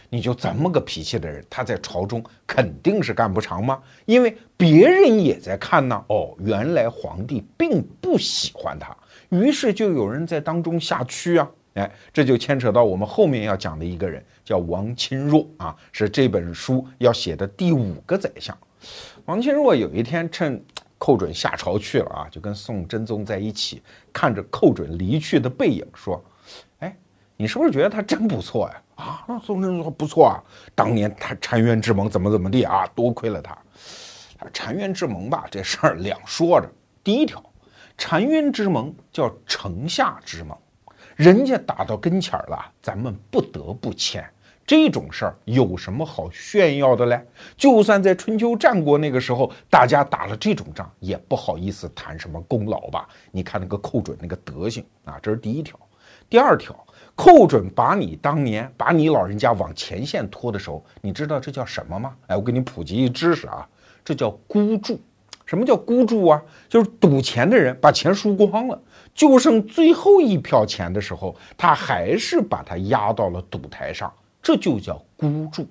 [0.09, 3.79] 你就这么个脾气的人，他在朝中肯定是干不长吗？
[4.05, 6.03] 因为别人也在看呢。
[6.07, 8.93] 哦，原来皇帝并不喜欢他，
[9.29, 11.49] 于是就有人在当中下驱啊。
[11.79, 18.57] 哎，这就牵扯到我们后面要讲的一个人，叫王钦若啊，是这本书要写的第五个宰相。
[19.23, 20.61] 王钦若有一天趁
[20.97, 26.21] 寇准下朝去了啊，就跟宋真宗在一起，看着寇准离去的背影，说
[26.79, 26.93] ：“哎，
[27.37, 30.43] 你是不是觉得他真不错呀？”啊，宋真宗说：“不错啊，
[30.75, 33.57] 当年他澶渊之盟怎么怎么地啊，多亏了他。
[34.51, 36.69] 澶渊之盟吧，这事儿两说着。
[37.01, 37.41] 第一条，
[37.97, 40.57] 澶渊之盟叫城下之盟。”
[41.19, 44.25] 人家打到跟前儿了，咱们不得不签。
[44.65, 47.21] 这种事儿有什么好炫耀的嘞？
[47.57, 53.05] 就算在春秋战国那个时候，大家打了这种仗，也不好意思谈什么功劳吧？
[53.31, 55.77] 你看那个寇准那个德行啊，这是第一条。
[56.29, 56.73] 第二条，
[57.15, 62.15] 寇准把你当年把你老人家往前线拖的时候，你知道这叫什么吗？
[62.27, 63.67] 哎，我给你普及一知识啊，
[64.05, 64.97] 这叫孤注。
[65.49, 66.39] 什么叫孤注啊？
[66.69, 68.79] 就是赌钱的人把钱输光了。
[69.15, 75.65] 就剩最后一票钱的时候，他还是把它压到了赌台上，这就叫孤注。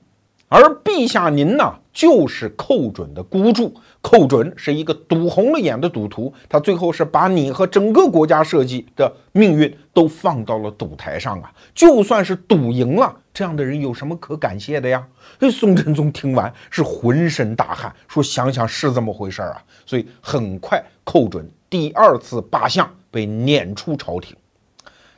[0.49, 3.73] 而陛下您呢，就是寇准的孤注。
[4.01, 11.53] 寇准是一个赌红了眼的赌徒，他最后是把你和整个国家社稷的命运都放到了赌台上啊！
[11.73, 15.07] 就算是赌赢了，这样的人有什么可感谢的呀？
[15.39, 19.63] 这宋真宗听完是浑身大汗，说想想是这么回事啊。
[19.87, 22.93] 所以很快，寇准第二次罢相。
[23.13, 24.37] 被撵出朝廷，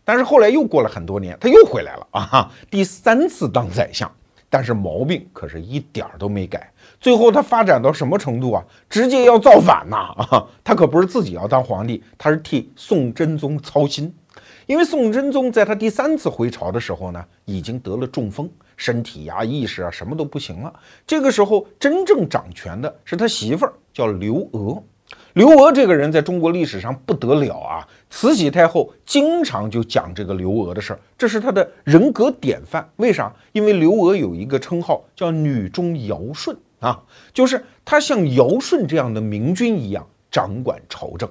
[0.04, 2.52] 但是后来又过了很多年，他又回来了啊！
[2.70, 4.08] 第三次当宰相，
[4.50, 6.70] 但是毛病可是一点儿都没改。
[7.00, 8.62] 最后他发展到什么程度啊？
[8.88, 9.96] 直接要造反呐！
[10.30, 14.14] 啊，他可不是自己要当皇帝，他是替宋真宗操心。
[14.70, 20.72] 因为宋真宗在他第三次回朝的时候呢，已经得了中风，身体呀、意识啊什么都不行了。
[21.04, 24.80] 这个时候真正掌权的是他媳妇儿，叫刘娥。
[25.32, 27.88] 刘娥这个人在中国历史上不得了啊！
[28.10, 32.88] 慈禧太后经常就讲这个刘娥的事儿，这是她的人格典范。
[32.94, 33.34] 为啥？
[33.50, 37.02] 因为刘娥有一个称号叫“女中尧舜”啊，
[37.34, 41.28] 就是她像尧舜这样的明君一样掌管朝政。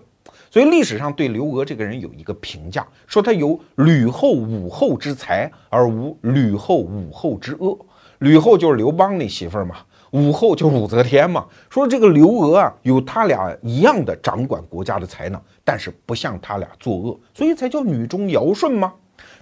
[0.51, 7.77] 所以历史上对刘娥这个人有一个评价，说她有吕后、武后之才，而无吕后、武后之恶。
[8.19, 9.77] 吕后就是刘邦那媳妇儿嘛。
[10.11, 18.91] 武后就是武则天嘛，说这个刘娥啊，有他俩一样的掌管国家的才能，但是不像他俩作恶，所以才叫女中尧舜嘛。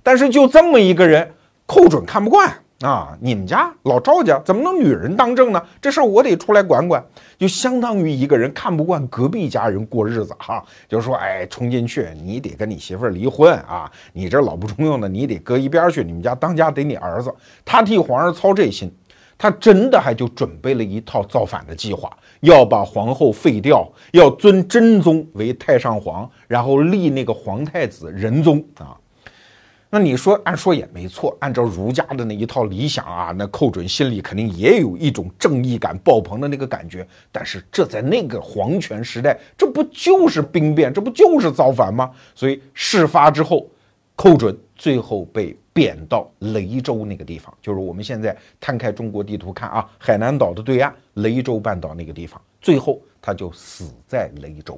[0.04, 1.32] 但是就这么一个人，
[1.66, 3.18] 寇准看不惯啊！
[3.20, 5.62] 你们家老赵家怎么能女人当政呢？
[5.82, 7.04] 这事儿我得出来管管。
[7.38, 13.92] 就相当于一个人看不惯隔壁家人过日子哈，就说哎，冲进去，你得跟你媳妇儿离婚啊！
[14.14, 16.04] 你这老不中用的，你得搁一边去。
[16.04, 17.34] 你们家当家得你儿子，
[17.66, 18.92] 他替皇上操这心。
[19.40, 28.98] 他真的还就准备了一套造反的计划，要把皇后废掉，要尊真宗为太上皇，然后立那个皇太子仁宗啊。
[29.90, 37.08] 那你说，按说也没错，按照儒家的那一套理想啊，那寇准心里肯定也有一种正义感爆棚的那个感觉。
[37.32, 42.12] 但是这在那个皇权时代，这不就是兵变，这不就是造反吗？
[42.36, 43.66] 所以事发之后，
[44.16, 54.78] 寇准最后被贬到雷州那个地方，就是我们现在摊开中国地图看啊，海南岛的对岸，雷州半岛那个地方，最后他就死在雷州。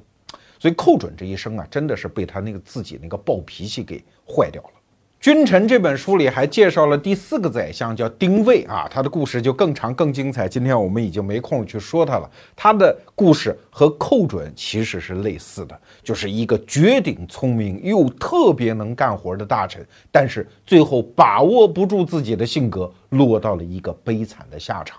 [0.60, 4.70] 所以寇准这一生啊，真的是被他那个自己那个暴脾气给坏掉了。
[5.20, 10.48] 《君臣》这本书里还介绍了第四个宰相，叫丁谓啊，他的故事就更长更精彩。
[10.48, 12.32] 今天我们已经没空去说他了。
[12.56, 24.98] 他的故事和寇准其实是类似的，就是一个绝顶聪明又特别能干活的大臣，但是最后把握不住自己的性格，落到了一个悲惨的下场。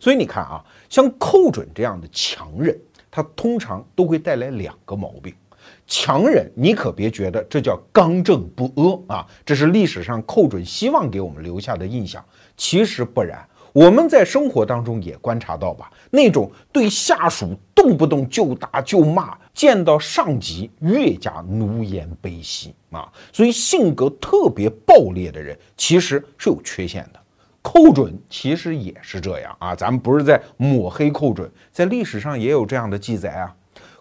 [0.00, 2.74] 所以你看啊，像寇准这样的强人，
[3.10, 5.34] 他通常都会带来两个毛病。
[5.92, 9.26] 强人，你可别觉得这叫刚正不阿啊！
[9.44, 12.24] 这是历史上寇准希望给我们留下的印象。
[12.56, 27.18] 其实不然，我们在生活当中也观察到吧，那种对下属动不动就打就骂，见到上级越加奴颜卑膝啊，所以性格特别暴烈的人其实是有缺陷的。
[27.62, 33.56] 寇准其实也是这样啊，咱们不是在抹黑寇准，在历史上也有这样的记载啊。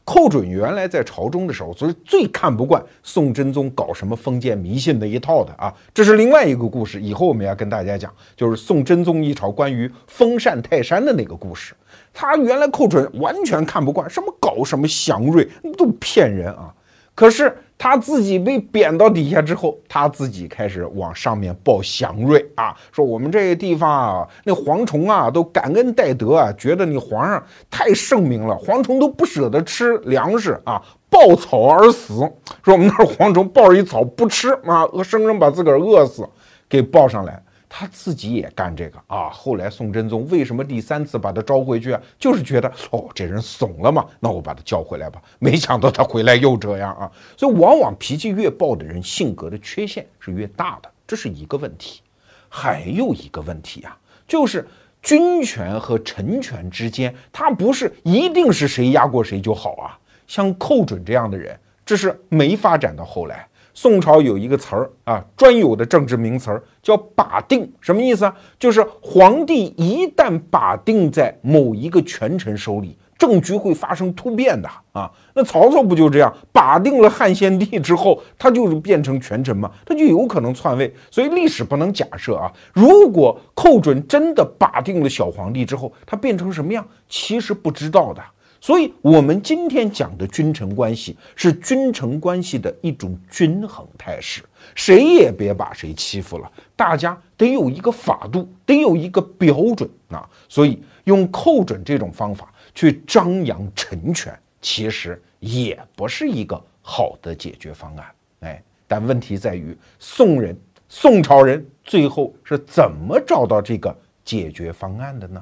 [0.10, 7.00] 寇准原来在朝中的时候，所以最看不惯宋真宗搞什么封建迷信那一套的啊，这是另外一个故事。
[7.00, 11.76] 以后我们要跟大家讲，就是宋真宗一朝关于封禅泰山的那个故事。
[12.12, 15.48] 他原来寇准完全看不惯，什么搞什么祥瑞，
[15.78, 16.74] 都骗人啊。
[17.14, 17.56] 可是。
[17.82, 32.16] 他自己被贬到底下之后，他自己开始往上面报祥瑞啊，说我们这个地方啊，那蝗虫啊都感恩戴德啊，觉得你皇上太圣明了，蝗虫都不舍得吃粮食啊，抱草而死。
[32.62, 36.28] 说我们那儿蝗虫抱着一草不吃啊，生生把自个儿饿死，
[36.68, 37.42] 给抱上来。
[37.72, 39.30] 他自己也干这个啊！
[39.30, 42.02] 后来宋真宗为什么第三次把他招回去啊？
[42.18, 45.22] 就是觉得哦，这人怂了嘛，那我把他叫回来吧。
[45.38, 47.12] 没想到他回来又这样啊！
[47.38, 52.02] 所以往往脾气越暴的人，性格的缺陷是越大的，这是一个问题。
[52.50, 53.96] 还有一个问题啊，
[54.28, 54.68] 就是
[55.04, 59.94] 君权和臣权之间，他不是一定是谁压过谁就好啊。
[60.26, 61.56] 像寇准这样的人，
[61.86, 63.48] 这是没发展到后来。
[63.82, 68.36] 宋朝有一个词儿啊，专有的政治名词儿叫把定，什么意思啊？
[68.60, 75.10] 就是皇帝一旦把定在某一个权臣手里，政局会发生突变的啊。
[75.34, 80.94] 那曹操不就这样把定了汉献帝之后，他就是变成权臣嘛，他就有可能篡位。
[81.10, 88.22] 所以历史不能假设啊，如果寇准真的把定了小皇帝之后，他变成什么样，其实不知道的。
[88.62, 94.44] 所以，我们今天讲的君臣关系是君臣关系的一种均衡态势，
[94.76, 100.30] 谁也别把谁欺负了，大家得有一个法度，得有一个标准啊。
[100.50, 108.06] 所以，用寇准这种方法去张扬臣权，其实也不是一个好的解决方案。
[108.42, 110.58] 哎，但问题在于，宋人、
[110.90, 113.96] 宋朝人最后是怎么找到这个
[114.26, 115.42] 解决方案的呢？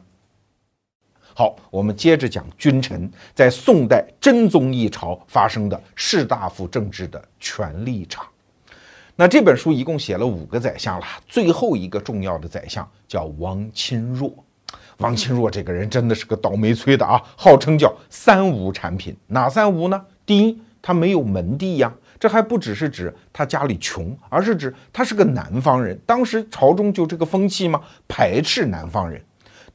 [1.40, 8.26] 好，我们接着讲君臣在宋代真宗一朝发生的士大夫政治的权力场。
[9.16, 14.34] 那这本书一共写了五个宰相了，最后一个重要的宰相叫王钦若。
[14.98, 19.16] 王钦若这个人真的是个倒霉催的啊，号称叫三无产品。
[19.28, 20.06] 哪三无呢？
[20.26, 25.96] 第一，他没有门第呀，这还不只是指他家里穷，而是指他是个南方人。
[26.04, 27.80] 当时朝中就这个风气吗？
[28.08, 29.22] 排斥南方人。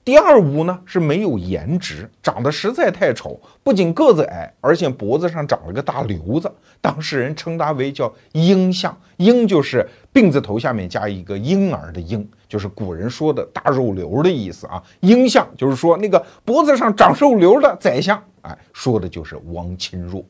[0.05, 6.51] 第二无呢是没有颜值，长得实在太丑，不仅个子矮，而且脖子上长了个大瘤子，
[6.81, 14.83] 当事人称他为叫婴相，婴就是病字头下面加一个婴儿的婴，就是古人说的大肉瘤的意思啊。
[15.01, 20.25] 婴相就是说那个脖子上长肉瘤的宰相，哎，说的就是王钦若。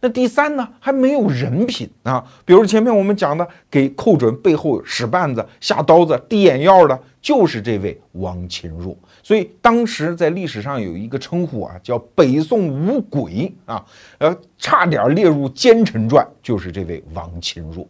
[0.00, 8.96] 那第三呢，还没有人品啊，比如前面我们讲的给寇准背后使绊子、下刀子、递眼药的，就是这位王钦若。
[9.22, 13.84] 所以当时在历史上有一个称呼啊，叫北宋五鬼啊，
[14.18, 17.86] 呃，差点列入奸臣传，就是这位王钦若。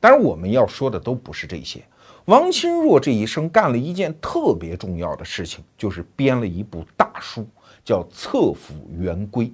[0.00, 1.82] 当然，我们要说的都不是这些。
[2.26, 7.46] 王钦若这一生干了一件特别重要的事情，就是编了一部大书，
[7.84, 9.46] 叫《册府元规》。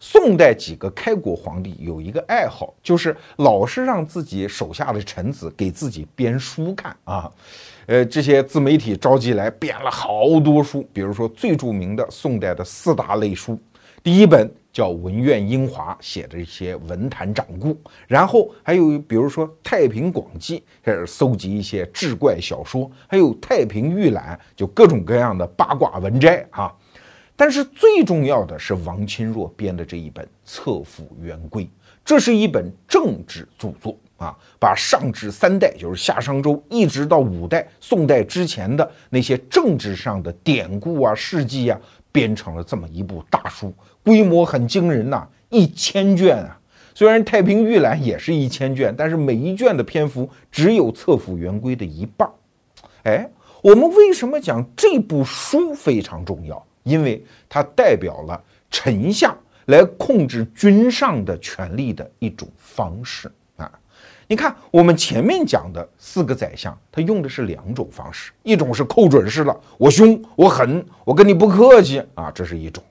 [0.00, 7.30] 宋代几个开国皇帝有一个爱好，就是老是让自己手下的臣子给自己编书看啊。
[7.86, 13.58] 呃，这些自媒体召集来编了好多书，比如说最著名的宋代的四大类书，
[14.02, 17.76] 第一本叫文苑英华写的一些文坛掌故，
[18.06, 26.72] 然后还有比如说《太平广记》，开始搜集一些志怪小说，还有《太平御览》，就各种各样的八卦文摘啊。
[27.38, 31.62] 但是最重要的是王钦若编的这一本《册府元规》，
[32.04, 41.80] 这是一本政治著作啊，把上至三代，就是夏商周，一直到五代宋代之前的那些政治上的典故啊、事迹啊。
[42.10, 43.72] 编成了这么一部大书，
[44.02, 46.58] 规模很惊人呐，一千卷啊！
[46.94, 52.28] 虽然《太平御览》也是一千卷，但是每一卷的篇幅只有《册府元规》的一半。
[53.04, 53.30] 哎，
[53.62, 56.66] 我们为什么讲这部书非常重要？
[56.88, 59.36] 因为它代表了丞相
[59.66, 63.70] 来控制君上的权力的一种方式啊！
[64.26, 72.82] 你看，我们前面讲的四个宰相，他用的是两种方式，一种是寇准式的，我凶我狠，我跟你不客气啊，这是一种；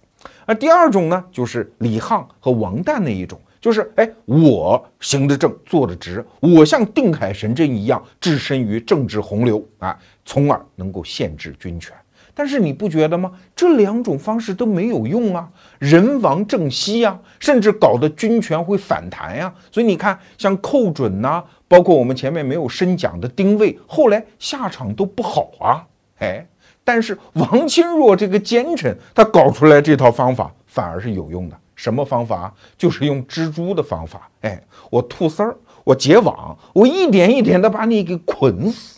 [0.46, 11.96] 而第二种呢，就是李沆和王旦那一种，就是哎，我行得正，坐得直，我像定海神针一样置身于政治洪流啊，从而能够限制军权。
[12.40, 13.32] 但是你不觉得吗？
[13.56, 19.52] 这两种方式都没有用啊，人亡政息呀，甚至搞得军权会反弹呀。
[19.72, 25.84] 所以你看，像寇准呐，包括我们前面没有深讲的丁谓，后来下场都不好啊。
[26.20, 26.46] 哎，
[26.84, 31.58] 但是王钦若这个奸臣，他搞出来这套方法反而是有用的。
[31.76, 32.54] 什么方法？
[32.78, 34.30] 就是用蜘蛛的方法。
[34.42, 34.62] 哎，
[34.92, 38.97] 我吐丝儿，我结网，我一点一点的把你给捆死。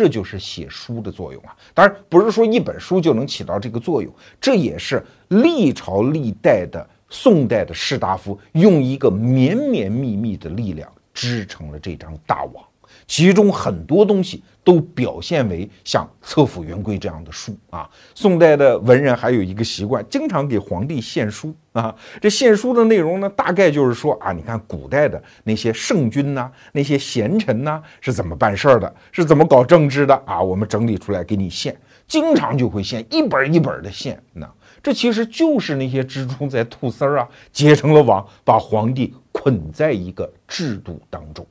[0.00, 1.54] 这就是写书的作用啊！
[1.74, 12.64] 当然不是说一本书就能起到这个作用，这也是历朝历代的宋代的士大夫用一个绵绵密密的力量织成了这张大网。
[13.10, 17.90] 其中很多东西都表现为像《册府元规》这样的书啊。
[18.14, 21.92] 宋代的文人还有一个习惯，经常给皇帝献书啊。
[22.20, 30.40] 这献书的内容呢，大概就是说啊，你看古代的那些圣君呐，那些贤臣呐，是怎么办事儿的，是怎么搞政治的啊？
[30.40, 34.22] 我们整理出来给你献，经常就会献一本一本的献。
[34.34, 34.48] 那
[34.80, 41.44] 这其实就是那些蜘蛛在吐丝儿啊，结成了网，把皇帝捆在一个制度当中。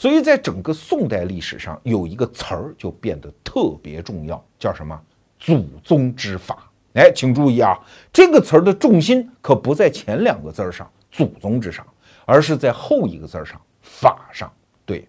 [0.00, 4.98] 所以在整个宋代历史上，有一个词儿就变得特别重要，叫什么？
[5.38, 6.72] 祖宗之法。
[6.94, 7.78] 哎，请注意啊，
[8.10, 11.86] 这个词儿的重心可不在前两个字儿上“祖宗”之上，
[12.24, 14.50] 而是在后一个字儿上“法”上。
[14.86, 15.06] 对，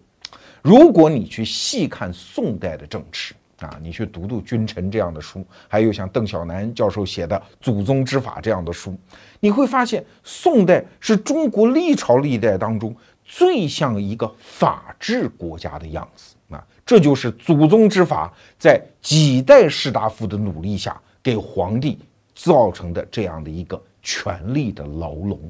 [0.60, 8.94] 如果你去细看宋代的政治啊，你去读读《君臣》这样的书，还有像邓小南教授写的《祖宗之法》这样的书，
[9.40, 12.94] 你会发现，宋代是中国历朝历代当中。
[13.34, 21.98] 最像一个法治国家的样子啊，这就是祖宗之法在几代士大夫的努力下给皇帝
[22.34, 25.40] 造成的这样的一个权力的牢笼。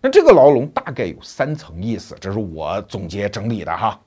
[0.00, 4.00] 那这个牢笼大概有三层意思，这是我总结整理的哈。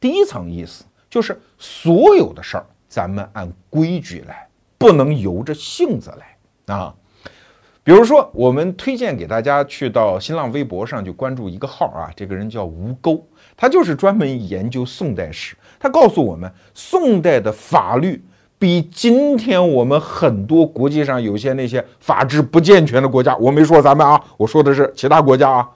[0.00, 4.48] 第一层意思就是所有的事儿咱们按规矩来，
[4.78, 6.94] 不能由着性子来啊。
[7.84, 13.22] 比如说，我们推荐给大家去到新浪微博上就关注一个号啊，这个人叫吴钩，
[13.54, 15.54] 他就是专门研究宋代史。
[15.78, 18.24] 他告诉我们，宋代的法律
[18.58, 25.68] 比今天我们很多国际上有些那些法制不健全的国家，我没说咱们啊，我说的是其他国家啊，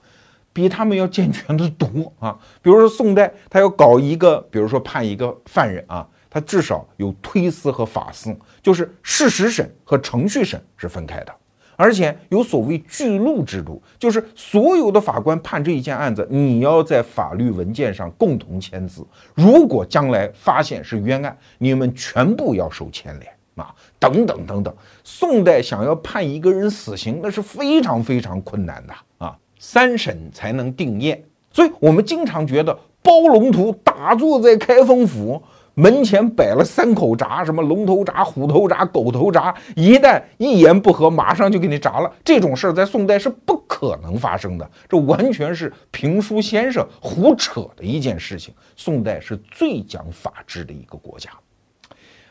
[0.55, 2.35] 比他们要健全的多啊。
[2.63, 11.35] 比如说宋代，他要搞一个，比如说判一个犯人啊，他至少有推司和法司，就是事实审和程序审是分开的。
[11.79, 19.07] 而且有所谓巨录制度，就是所有的法官判这一件案子，你要在法律文件上共同签字。
[19.33, 23.73] 如果将来发现是冤案，你们全部要受牵连啊！
[24.01, 24.75] 等等等等。
[25.05, 29.39] 宋代想要判一个人死刑，那是非常非常困难的啊！
[29.61, 31.23] 三审才能定验，
[31.53, 35.41] 所以我们经常觉得包龙图打坐在开封府。
[35.79, 42.13] 门前摆了三口闸，什么龙头闸、虎头闸、狗头闸，一旦一言不合，马上就给你闸了。
[42.25, 48.53] 这种事儿在宋代是不可能发生的，这完全是评书先生胡扯的一件事情。
[48.75, 51.31] 宋代是最讲法治的一个国家，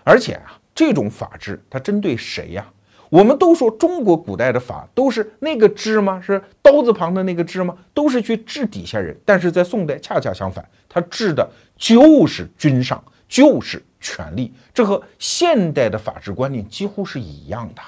[0.03, 2.67] 而且啊，这种法治它针对谁呀？
[3.09, 6.19] 我们都说中国古代的法都是那个治吗？
[6.21, 7.73] 是刀字旁的那个治吗？
[7.93, 13.01] 都是去治底下人，但是在宋代恰恰相反，他治的就是君上。
[13.27, 17.81] 就是权力，这和现代的法治观念几乎是一样的。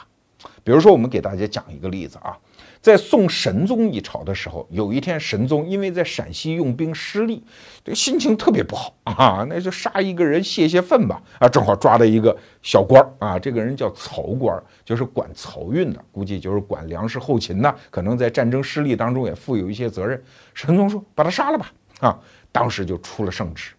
[0.64, 2.38] 比如说，我们给大家讲一个例子啊，
[2.80, 7.44] 在宋神宗一朝的时候，有一天神宗因为在陕西用兵失利，
[7.84, 20.22] 这心情特别不好啊，那就杀一个人泄泄愤吧啊，正好抓到一个小官儿啊，这个人叫曹官，就是管漕运的，估计就是管粮食后勤的，可能在战争失利当中也负有一些责任。
[20.54, 22.20] 神宗说把他杀了吧啊，
[22.52, 23.72] 当时就出了圣旨。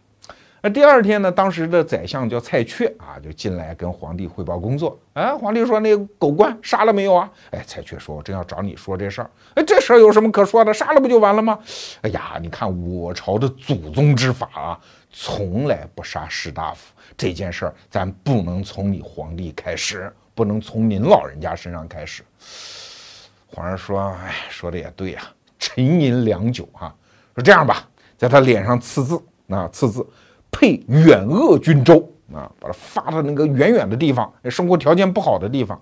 [0.63, 1.33] 那第二天呢？
[1.33, 4.99] 当时的宰相叫蔡确啊，就进来跟皇帝汇报工作。
[5.15, 10.75] 哎，皇帝说：“那个狗官杀了没有啊？”哎，蔡确说：“我正要找你说这事儿。”哎，这事儿有什么可说的？
[10.75, 11.59] 杀了不就完了吗？
[12.03, 14.81] 哎呀，你看我朝的祖宗之法啊，
[15.11, 16.93] 从来不杀士大夫。
[17.17, 22.23] 这件事儿咱不能从你皇帝开始，不能从您老人家身上开始。
[23.47, 25.23] 皇上说：“哎，说的也对呀。”
[25.59, 26.95] 沉吟良久，哈，
[27.35, 27.89] 说这样吧，
[28.19, 30.07] 在他脸上刺字，啊，刺字。
[30.51, 35.81] 配远鄂军州啊，把它发到那个远远的地方，生活条件不好的地方。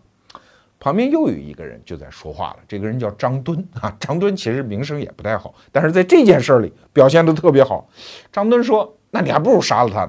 [0.80, 3.92] 旁边又有一个人就在说话了，这个人叫张敦啊。
[3.98, 7.88] 张敦其实名声也不太好，但是在这件事里表现的特别好。
[8.30, 10.08] 张敦说：“那你还不如杀了他。”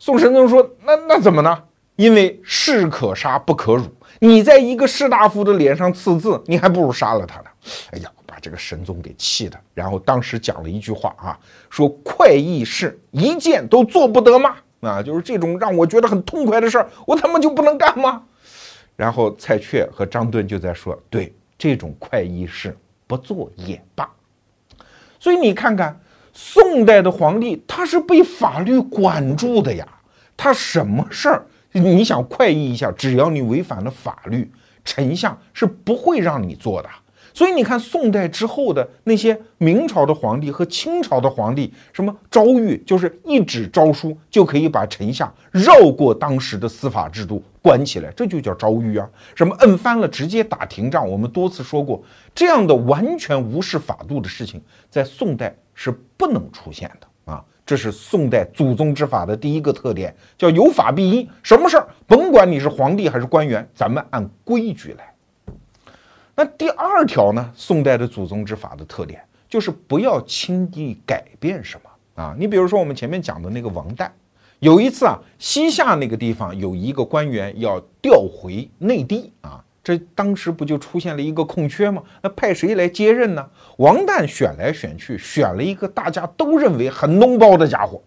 [0.00, 1.62] 宋神宗说：“那那怎么呢？
[1.94, 3.84] 因为士可杀不可辱，
[4.18, 7.46] 你在一个士大夫的脸上刺字，你还不如杀了他呢。”
[7.90, 8.10] 哎呀。
[8.26, 11.38] 把这个神宗给气的，然后当时讲了一句话啊，
[11.70, 14.56] 说快意事一件都做不得吗？
[14.80, 18.24] 啊，就是这种让我觉得很痛快的事儿，我他妈就不能干吗？
[18.96, 24.10] 然后蔡确和张敦就在说，对这种快意事不做也罢。
[25.20, 26.00] 所以你看看，
[26.32, 29.86] 宋代的皇帝他是被法律管住的呀，
[30.36, 34.50] 他什么事儿你想快意一下，只要你违反了法律，
[34.84, 36.88] 丞相是不会让你做的。
[37.34, 49.10] 所以你看，宋代之后的那些明朝的皇帝和清朝的皇帝，什么诏狱，就是一纸诏书就可以把臣下绕过当时的司法制度关起来，这就叫诏狱啊。
[49.34, 52.00] 什么摁翻了直接打廷杖，我们多次说过，
[52.32, 57.44] 这样的完全无视法度的事情，在宋代是不能出现的啊。
[57.66, 61.28] 这是宋代祖宗之法的第一个特点，叫有法必依。
[61.42, 65.13] 什么事儿，甭管你是皇帝还是官员，咱们按规矩来。
[66.36, 67.52] 那第二条呢？
[67.54, 72.34] 宋代的祖宗之法的特点就是不要轻易改变什么啊！
[72.36, 74.10] 你比如说我们前面讲的那个王旦，
[74.58, 82.02] 有一次啊，西夏那个地方有一个官员要调回内地啊，这当时不就出现了一个空缺吗？
[82.20, 83.48] 那派谁来接任呢？
[83.76, 88.02] 王旦选来选去，选了一个大家都认为很脓包的家伙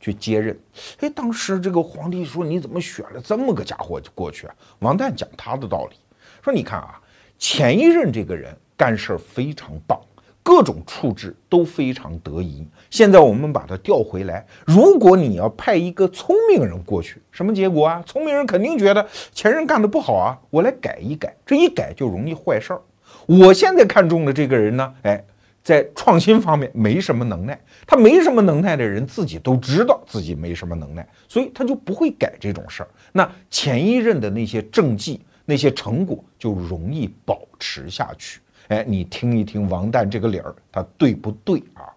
[0.00, 0.58] 去接任。
[1.00, 5.96] 哎，当时这个皇帝说：“你怎么选了这么个家伙就过去啊？”王旦讲他的道理，
[6.42, 6.98] 说：“你看啊。”
[7.38, 10.00] 前一任这个人干事儿非常棒，
[10.42, 12.66] 各种处置都非常得宜。
[12.90, 18.02] 现在我们把他调回来，如果你要派一个聪明人过去，什么结果啊？
[18.06, 22.80] 聪明人肯定觉得前任干的不好啊，我来改一改，这一改就容易坏事儿。
[23.26, 25.22] 我现在看中的这个人呢，哎，
[25.62, 32.88] 在创新方面没什么能耐，他没什么能耐的人自己都知道自己没什么能耐，所以他就不会改这种事儿。
[33.12, 35.20] 那前一任的那些政绩。
[35.46, 38.40] 那些成果就容易保持下去。
[38.68, 41.88] 哎，你听一听王旦这个理儿，他对不对啊？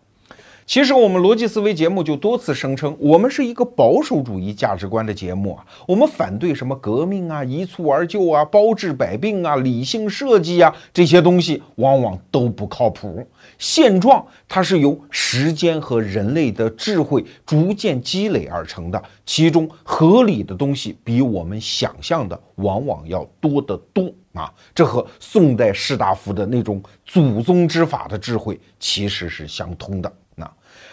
[0.70, 5.66] 其实我们逻辑思维节目就多次声称，我们是一个保守主义价值观的节目啊。
[5.88, 13.28] 我们反对什么革命啊、一蹴而就啊、包治百病啊、理性设计啊这些东西，往往都不靠谱。
[13.58, 24.54] 现状它是由时间和人类的智慧逐渐积累而成的，其中合理的东西比我们想象的往往要多得多啊。
[24.76, 30.14] 这和宋代士大夫的那种祖宗之法的智慧其实是相通的。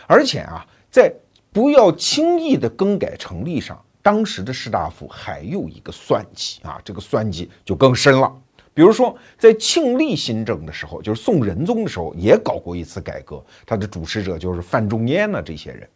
[0.06, 1.12] 而且啊，在
[1.52, 8.32] 不要轻易的更改成立上，当时的士大夫还有一个算计啊，这个算计就更深了。
[8.72, 15.88] 比如说，在庆历新政的时候，就是宋仁宗的时候，也搞过一次改革，他的主持者就是范仲淹呢这些人。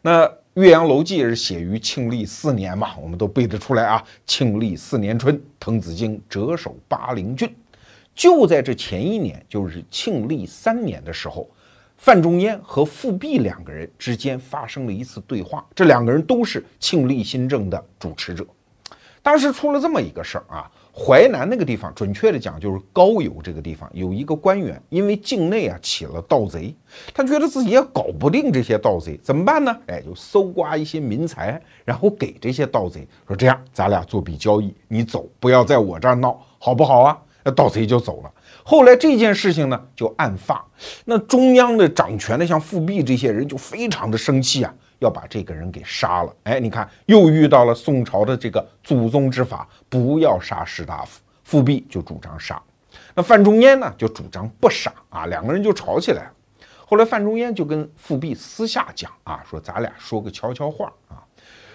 [0.00, 4.02] 那《岳阳楼记》是写于庆历四年嘛，我们都背得出来啊。
[4.26, 7.52] 庆历四年春，滕子京谪守巴陵郡，
[8.14, 11.50] 就在这前一年，就是庆历三年的时候。
[12.00, 18.42] 范仲淹和富弼两个人之间发生了一次对话，这两个人都是庆历新政的主持者。
[19.22, 26.74] 当时出了这么一个事儿啊，淮南那个地方，准确的讲就是高邮这个地方，有一个官员因为境内啊起了盗贼，
[27.12, 29.78] 他觉得自己也搞不定这些盗贼，怎么办呢？
[29.88, 38.32] 哎，就搜刮一些民财，然后给这些盗贼说：“这样，咱俩做笔交易，你走，不要在我这儿闹，好不好啊？”那盗贼就走了。
[38.62, 40.64] 后来这件事情呢，就案发。
[41.04, 46.34] 那中央的掌权的，像富弼这些人就非常的生气啊，要把这个人给杀了。
[46.44, 51.20] 哎，你看又遇到了宋朝的这个祖宗之法，不要杀士大夫。
[51.42, 52.62] 富弼就主张杀。
[53.14, 56.32] 那范仲淹呢就主张不杀啊，两个人就吵起来了。
[56.86, 61.18] 后来范仲淹就跟富弼私下讲啊，说咱俩说个悄悄话啊，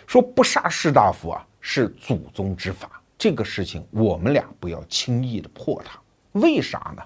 [0.07, 5.99] 说不杀士大夫啊是祖宗之法，这个事情我们俩不要轻易的破它。
[6.35, 7.03] 为啥呢？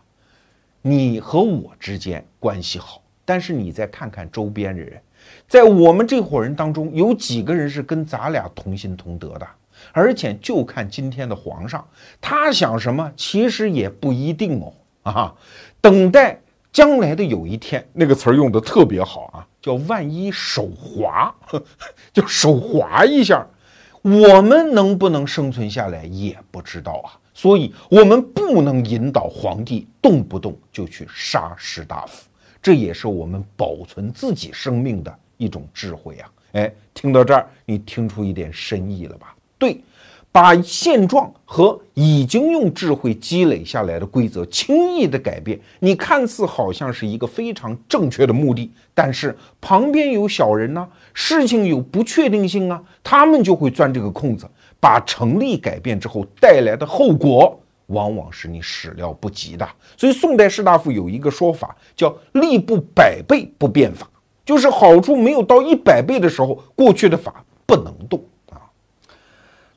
[0.82, 5.02] 你和我之间关系好，但是你再看看周边的人，
[5.48, 9.48] 在我们这伙人当中，有几个人是跟咱俩同心同德的？
[9.92, 11.86] 而且就看今天的皇上，
[12.20, 14.74] 他想什么，其实也不一定哦。
[15.04, 15.36] 啊，
[15.80, 16.40] 等待
[16.72, 21.34] 将来的有一天，那个词儿用的特别好啊，叫万一手滑，
[22.14, 23.46] 就手滑一下，
[24.02, 27.20] 我们能不能生存下来也不知道啊。
[27.42, 32.28] 所以，我们不能引导皇帝动不动就去杀士大夫，
[32.62, 36.30] 这也是我们保存自己生命的一种智慧啊！
[36.52, 39.34] 哎，听到这儿，你听出一点深意了吧？
[39.58, 39.82] 对，
[40.34, 54.46] 把现状和已经用智慧积累下来的规则轻易的改变，你看似好像是一个非常正确的目的，但是旁边有小人呢，事情有不确定性啊，他们就会钻这个空子。
[54.80, 59.68] 把成立改变之后带来的后果，往往是你始料不及的。
[59.98, 64.10] 所以宋代士大夫有一个说法，叫“力不百倍不变法”，
[64.46, 68.62] 就是好处没有到一百倍的时候，过去的法不能动啊。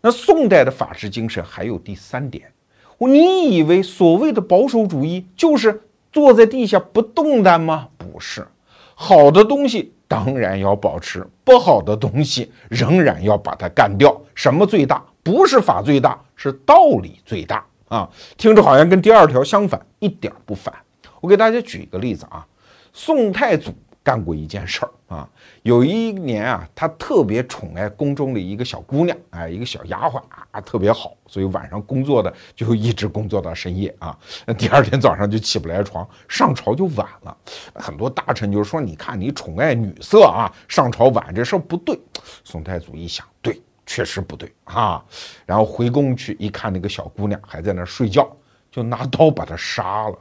[0.01, 2.53] 那宋代的法治精神还有第三点，
[2.99, 5.83] 你以为所谓的保守主义就是
[6.13, 7.89] 坐在地下不动弹吗？
[7.99, 8.47] 不是，
[8.95, 9.95] 好的东西。
[10.13, 14.15] 当然要保持不好的东西，仍然要把它干掉。
[14.35, 15.03] 什么最大？
[15.23, 18.07] 不是法最大，是道理最大啊！
[18.37, 20.75] 听着好像跟第二条相反，一点不反。
[21.23, 22.47] 我给大家举一个例子啊，
[22.93, 23.73] 宋太祖。
[24.05, 25.29] 干过一件事儿啊，
[25.63, 34.19] 有一年啊，他特别宠爱宫中的一个小姑娘，哎，一个小丫鬟啊，特别好，所以晚上工作的就一直工作到深夜啊，
[34.59, 37.37] 第二天早上就起不来床，上朝就晚了。
[37.75, 41.99] 很多大臣就说：“你看你宠爱女色啊，上朝晚这事儿不对。”
[42.43, 45.05] 宋太祖一想，对，确实不对啊，
[45.47, 48.29] 然后回宫去一看，那个小姑娘还在那睡觉，
[48.71, 50.19] 就拿刀把她杀了。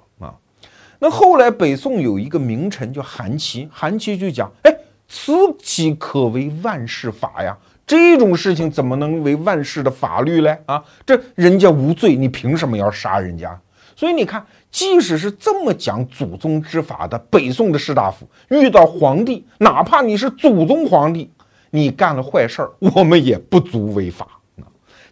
[1.04, 4.72] 那后来北宋有一个名臣叫韩琦，韩琦就讲：“哎，
[5.08, 7.58] 此岂可为万世法呀？
[7.88, 10.56] 这种事情怎么能为万世的法律嘞？
[10.68, 13.60] 啊，这人家无罪，你凭什么要杀人家？
[13.96, 21.32] 所以你看，即使是这么讲祖宗之法的北宋的士大夫，遇到皇帝，哪怕你是祖宗皇帝，
[21.72, 24.28] 你干了坏事儿，我们也不足为法。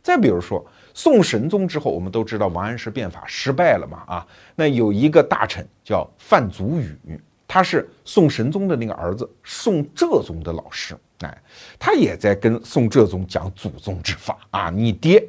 [0.03, 0.63] 再比如说。”
[0.93, 4.03] 宋神宗之后，我们都知道王安石变法失败了嘛？
[4.07, 11.37] 啊，那有一个大臣叫范祖禹，他是宋神宗的那个儿子宋哲宗的老师，哎，
[11.77, 14.69] 他也在跟宋哲宗讲祖宗之法啊。
[14.69, 15.25] 你爹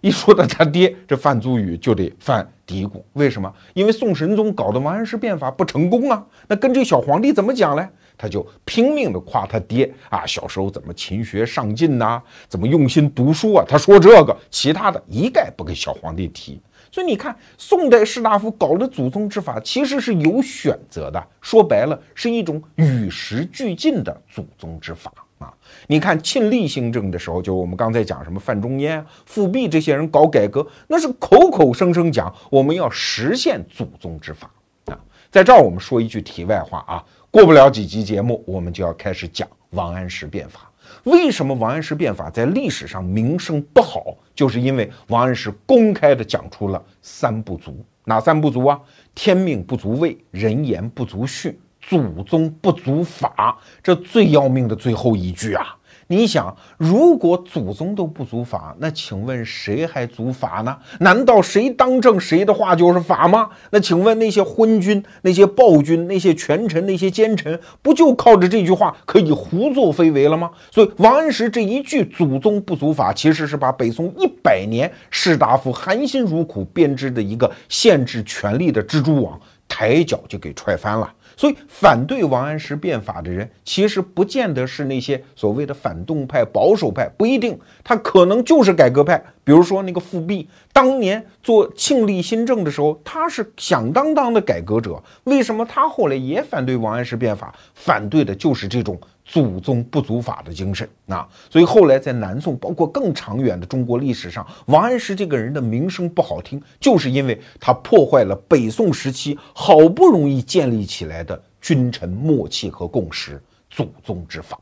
[0.00, 3.52] 一说到他爹，这范祖禹就得犯嘀咕，为什么？
[3.74, 7.88] 因为宋神宗搞的王安石变法不成功啊，那跟这小皇帝怎么讲嘞？
[8.20, 13.64] 他就拼命的夸他爹啊，小时候怎么勤学上进呐，怎么用心读书啊？
[13.66, 16.60] 他说这个，其他的一概不给小皇帝提。
[16.92, 21.24] 所以你看，宋代士大夫搞的祖宗之法，其实是有选择的。
[21.40, 25.54] 说白了，是一种与时俱进的祖宗之法啊。
[25.86, 34.50] 你看庆历新政的时候，就我们刚才讲什么范仲淹、富弼这些人搞改革，那是口口声声讲我们要实现祖宗之法
[34.86, 34.98] 啊。
[35.30, 37.04] 在这儿，我们说一句题外话啊。
[37.32, 40.68] 过不了几集节目，我们就要开始讲王安石变法。
[41.04, 44.16] 为什么王安石变法在历史上名声不好？
[44.34, 47.84] 就是因为王安石公开的讲出了三不足。
[48.04, 48.80] 哪三不足啊？
[49.14, 53.56] 天命不足畏，人言不足恤，祖宗不足法。
[53.80, 55.76] 这最要命的最后一句啊！
[56.12, 60.76] 你想，如果祖宗都不足法，那请问谁还足法呢？
[60.98, 63.48] 难道谁当政谁的话就是法吗？
[63.70, 70.50] 那请问那些昏君、那些暴君、那些权臣、那些奸臣，不就靠着这句话可以胡作非为了吗？
[70.72, 81.08] 所以王安石这一句“祖宗不足法”，其实是把北宋一百年士大夫含辛茹苦编织的一个限制权力的蜘蛛网，抬脚就给踹翻了。
[81.40, 89.16] 所以，反对王安石变法的人，其实不见得是那些所谓的反动派、保守派，不一定，他可能就是改革派。
[89.42, 95.02] 比如说那个复辟，当年做庆历新政的时候，他是响当当的改革者。
[95.24, 97.54] 为什么他后来也反对王安石变法？
[97.74, 99.00] 反对的就是这种。
[99.32, 114.58] 祖宗不足法的精神啊，所以后来在南宋，包括更长远的中国历史上，王安石这个人的名声不好听，就是因为他破坏了北宋时期好不容易建立起来的君臣默契和共识——祖宗之法。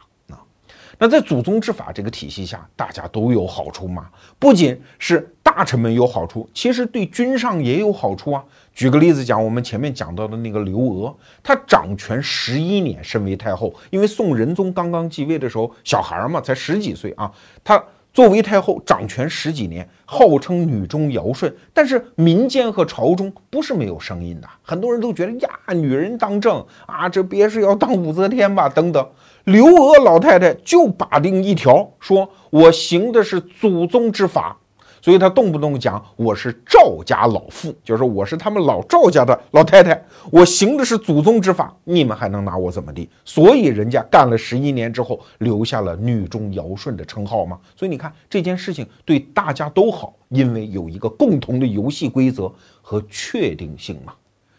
[0.98, 4.08] 那在祖宗之法这个体系下，大家都有好处嘛？
[4.38, 8.44] 不仅是大臣们有好处，其实对君上也有好处啊。
[8.74, 17.30] 举个例子讲，我们前面讲到的那个刘娥，她掌权十一年，身为太后，因为宋仁宗刚刚继位的时候，小孩嘛，才十几岁啊，
[17.62, 17.82] 她
[18.12, 28.68] 作为太后掌权十几年，号称女中尧舜，但是民间和朝中不是没有声音的，很多人都觉得呀，女人当政啊，这别是要当武则天吧？
[28.68, 29.08] 等等。
[29.48, 34.54] 刘娥老太太就把定一条，说我行的是祖宗之法，
[35.00, 43.08] 所以她动不动讲我是赵家老妇，就是我是他们老赵家的老太太，我行的是祖宗之法，你们还能拿我怎么地？
[43.24, 47.58] 所以人家干了十一年之后，留下了女中尧舜的称号嘛。
[47.74, 54.12] 所以你看这件事情对大家都好，因为有一个共同的游戏规则和确定性嘛。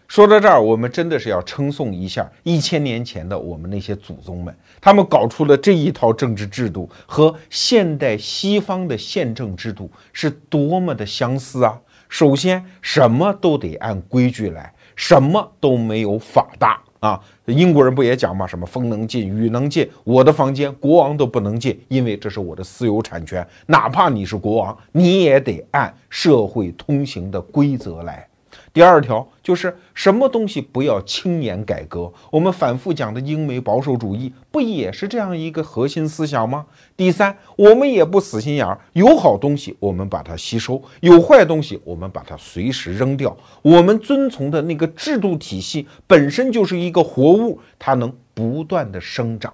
[0.10, 11.80] 说到这儿，我们真的是要称颂一下一千年前的我们那些祖宗们，他们搞出了这一套政治制度，和现代西方的宪政制度是多么的相似啊！
[12.10, 17.22] 首先，什么都得按规矩来，什么都没有法大啊！
[17.46, 18.48] 英国人不也讲吗？
[18.48, 28.28] 什么风能进，雨能进，我的房间国王都不能进，因为这是我的私有产权，哪怕你是国王，你也得按社会通行的规则来。
[28.72, 32.12] 第二条就是什么东西不要轻言改革。
[32.32, 36.68] 我们反复讲的英美保守主义，不也是这样一个核心思想吗？
[36.96, 43.36] 第三，我们也不死心眼儿，有好东西我们把它吸收，有坏东西我们把它随时扔掉。
[43.62, 49.54] 我们遵从的那个制度体系本身就是一个活物，它能不断的生长。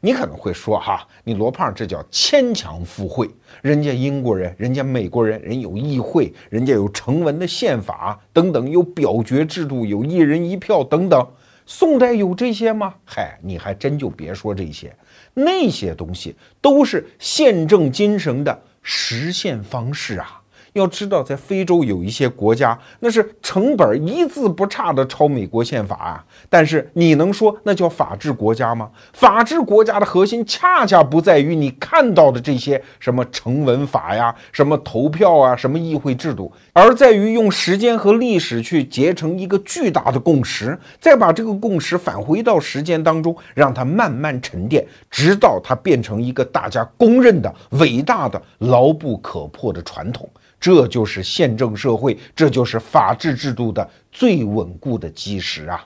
[0.00, 3.28] 你可能会说哈，你罗胖这叫牵强附会。
[3.62, 11.26] 人家英国人，人家美国人，人有议会，人家有成文的宪法等等，有表决制度，有一人一票等等。
[11.66, 12.94] 宋代有这些吗？
[13.04, 14.92] 嗨，你还真就别说这些，
[15.34, 20.39] 那些东西都是宪政精神的实现方式啊。
[20.74, 26.24] 要知道，在非洲有一些国家，那是成本一字不差的抄美国宪法啊。
[26.48, 28.90] 但是你能说那叫法治国家吗？
[29.12, 50.28] 法治国家的核心恰恰不在于你看到的这些什么成文法呀、什么投票啊、什么议会制度，而在于用时间和历史去结成一个巨大的共识，再把这个共识返回到实践当中，让它慢慢沉淀，直到它变成一个大家公认的伟大的、牢不可破的传统。
[50.60, 55.82] 这就是宪政社会，这就是法治制度的最稳固的基石啊！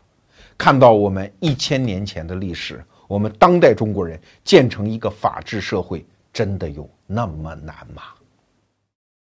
[0.59, 8.03] 看到我们一千年前的历史，我们当代中国人建成一个法治社会，真的有那么难吗？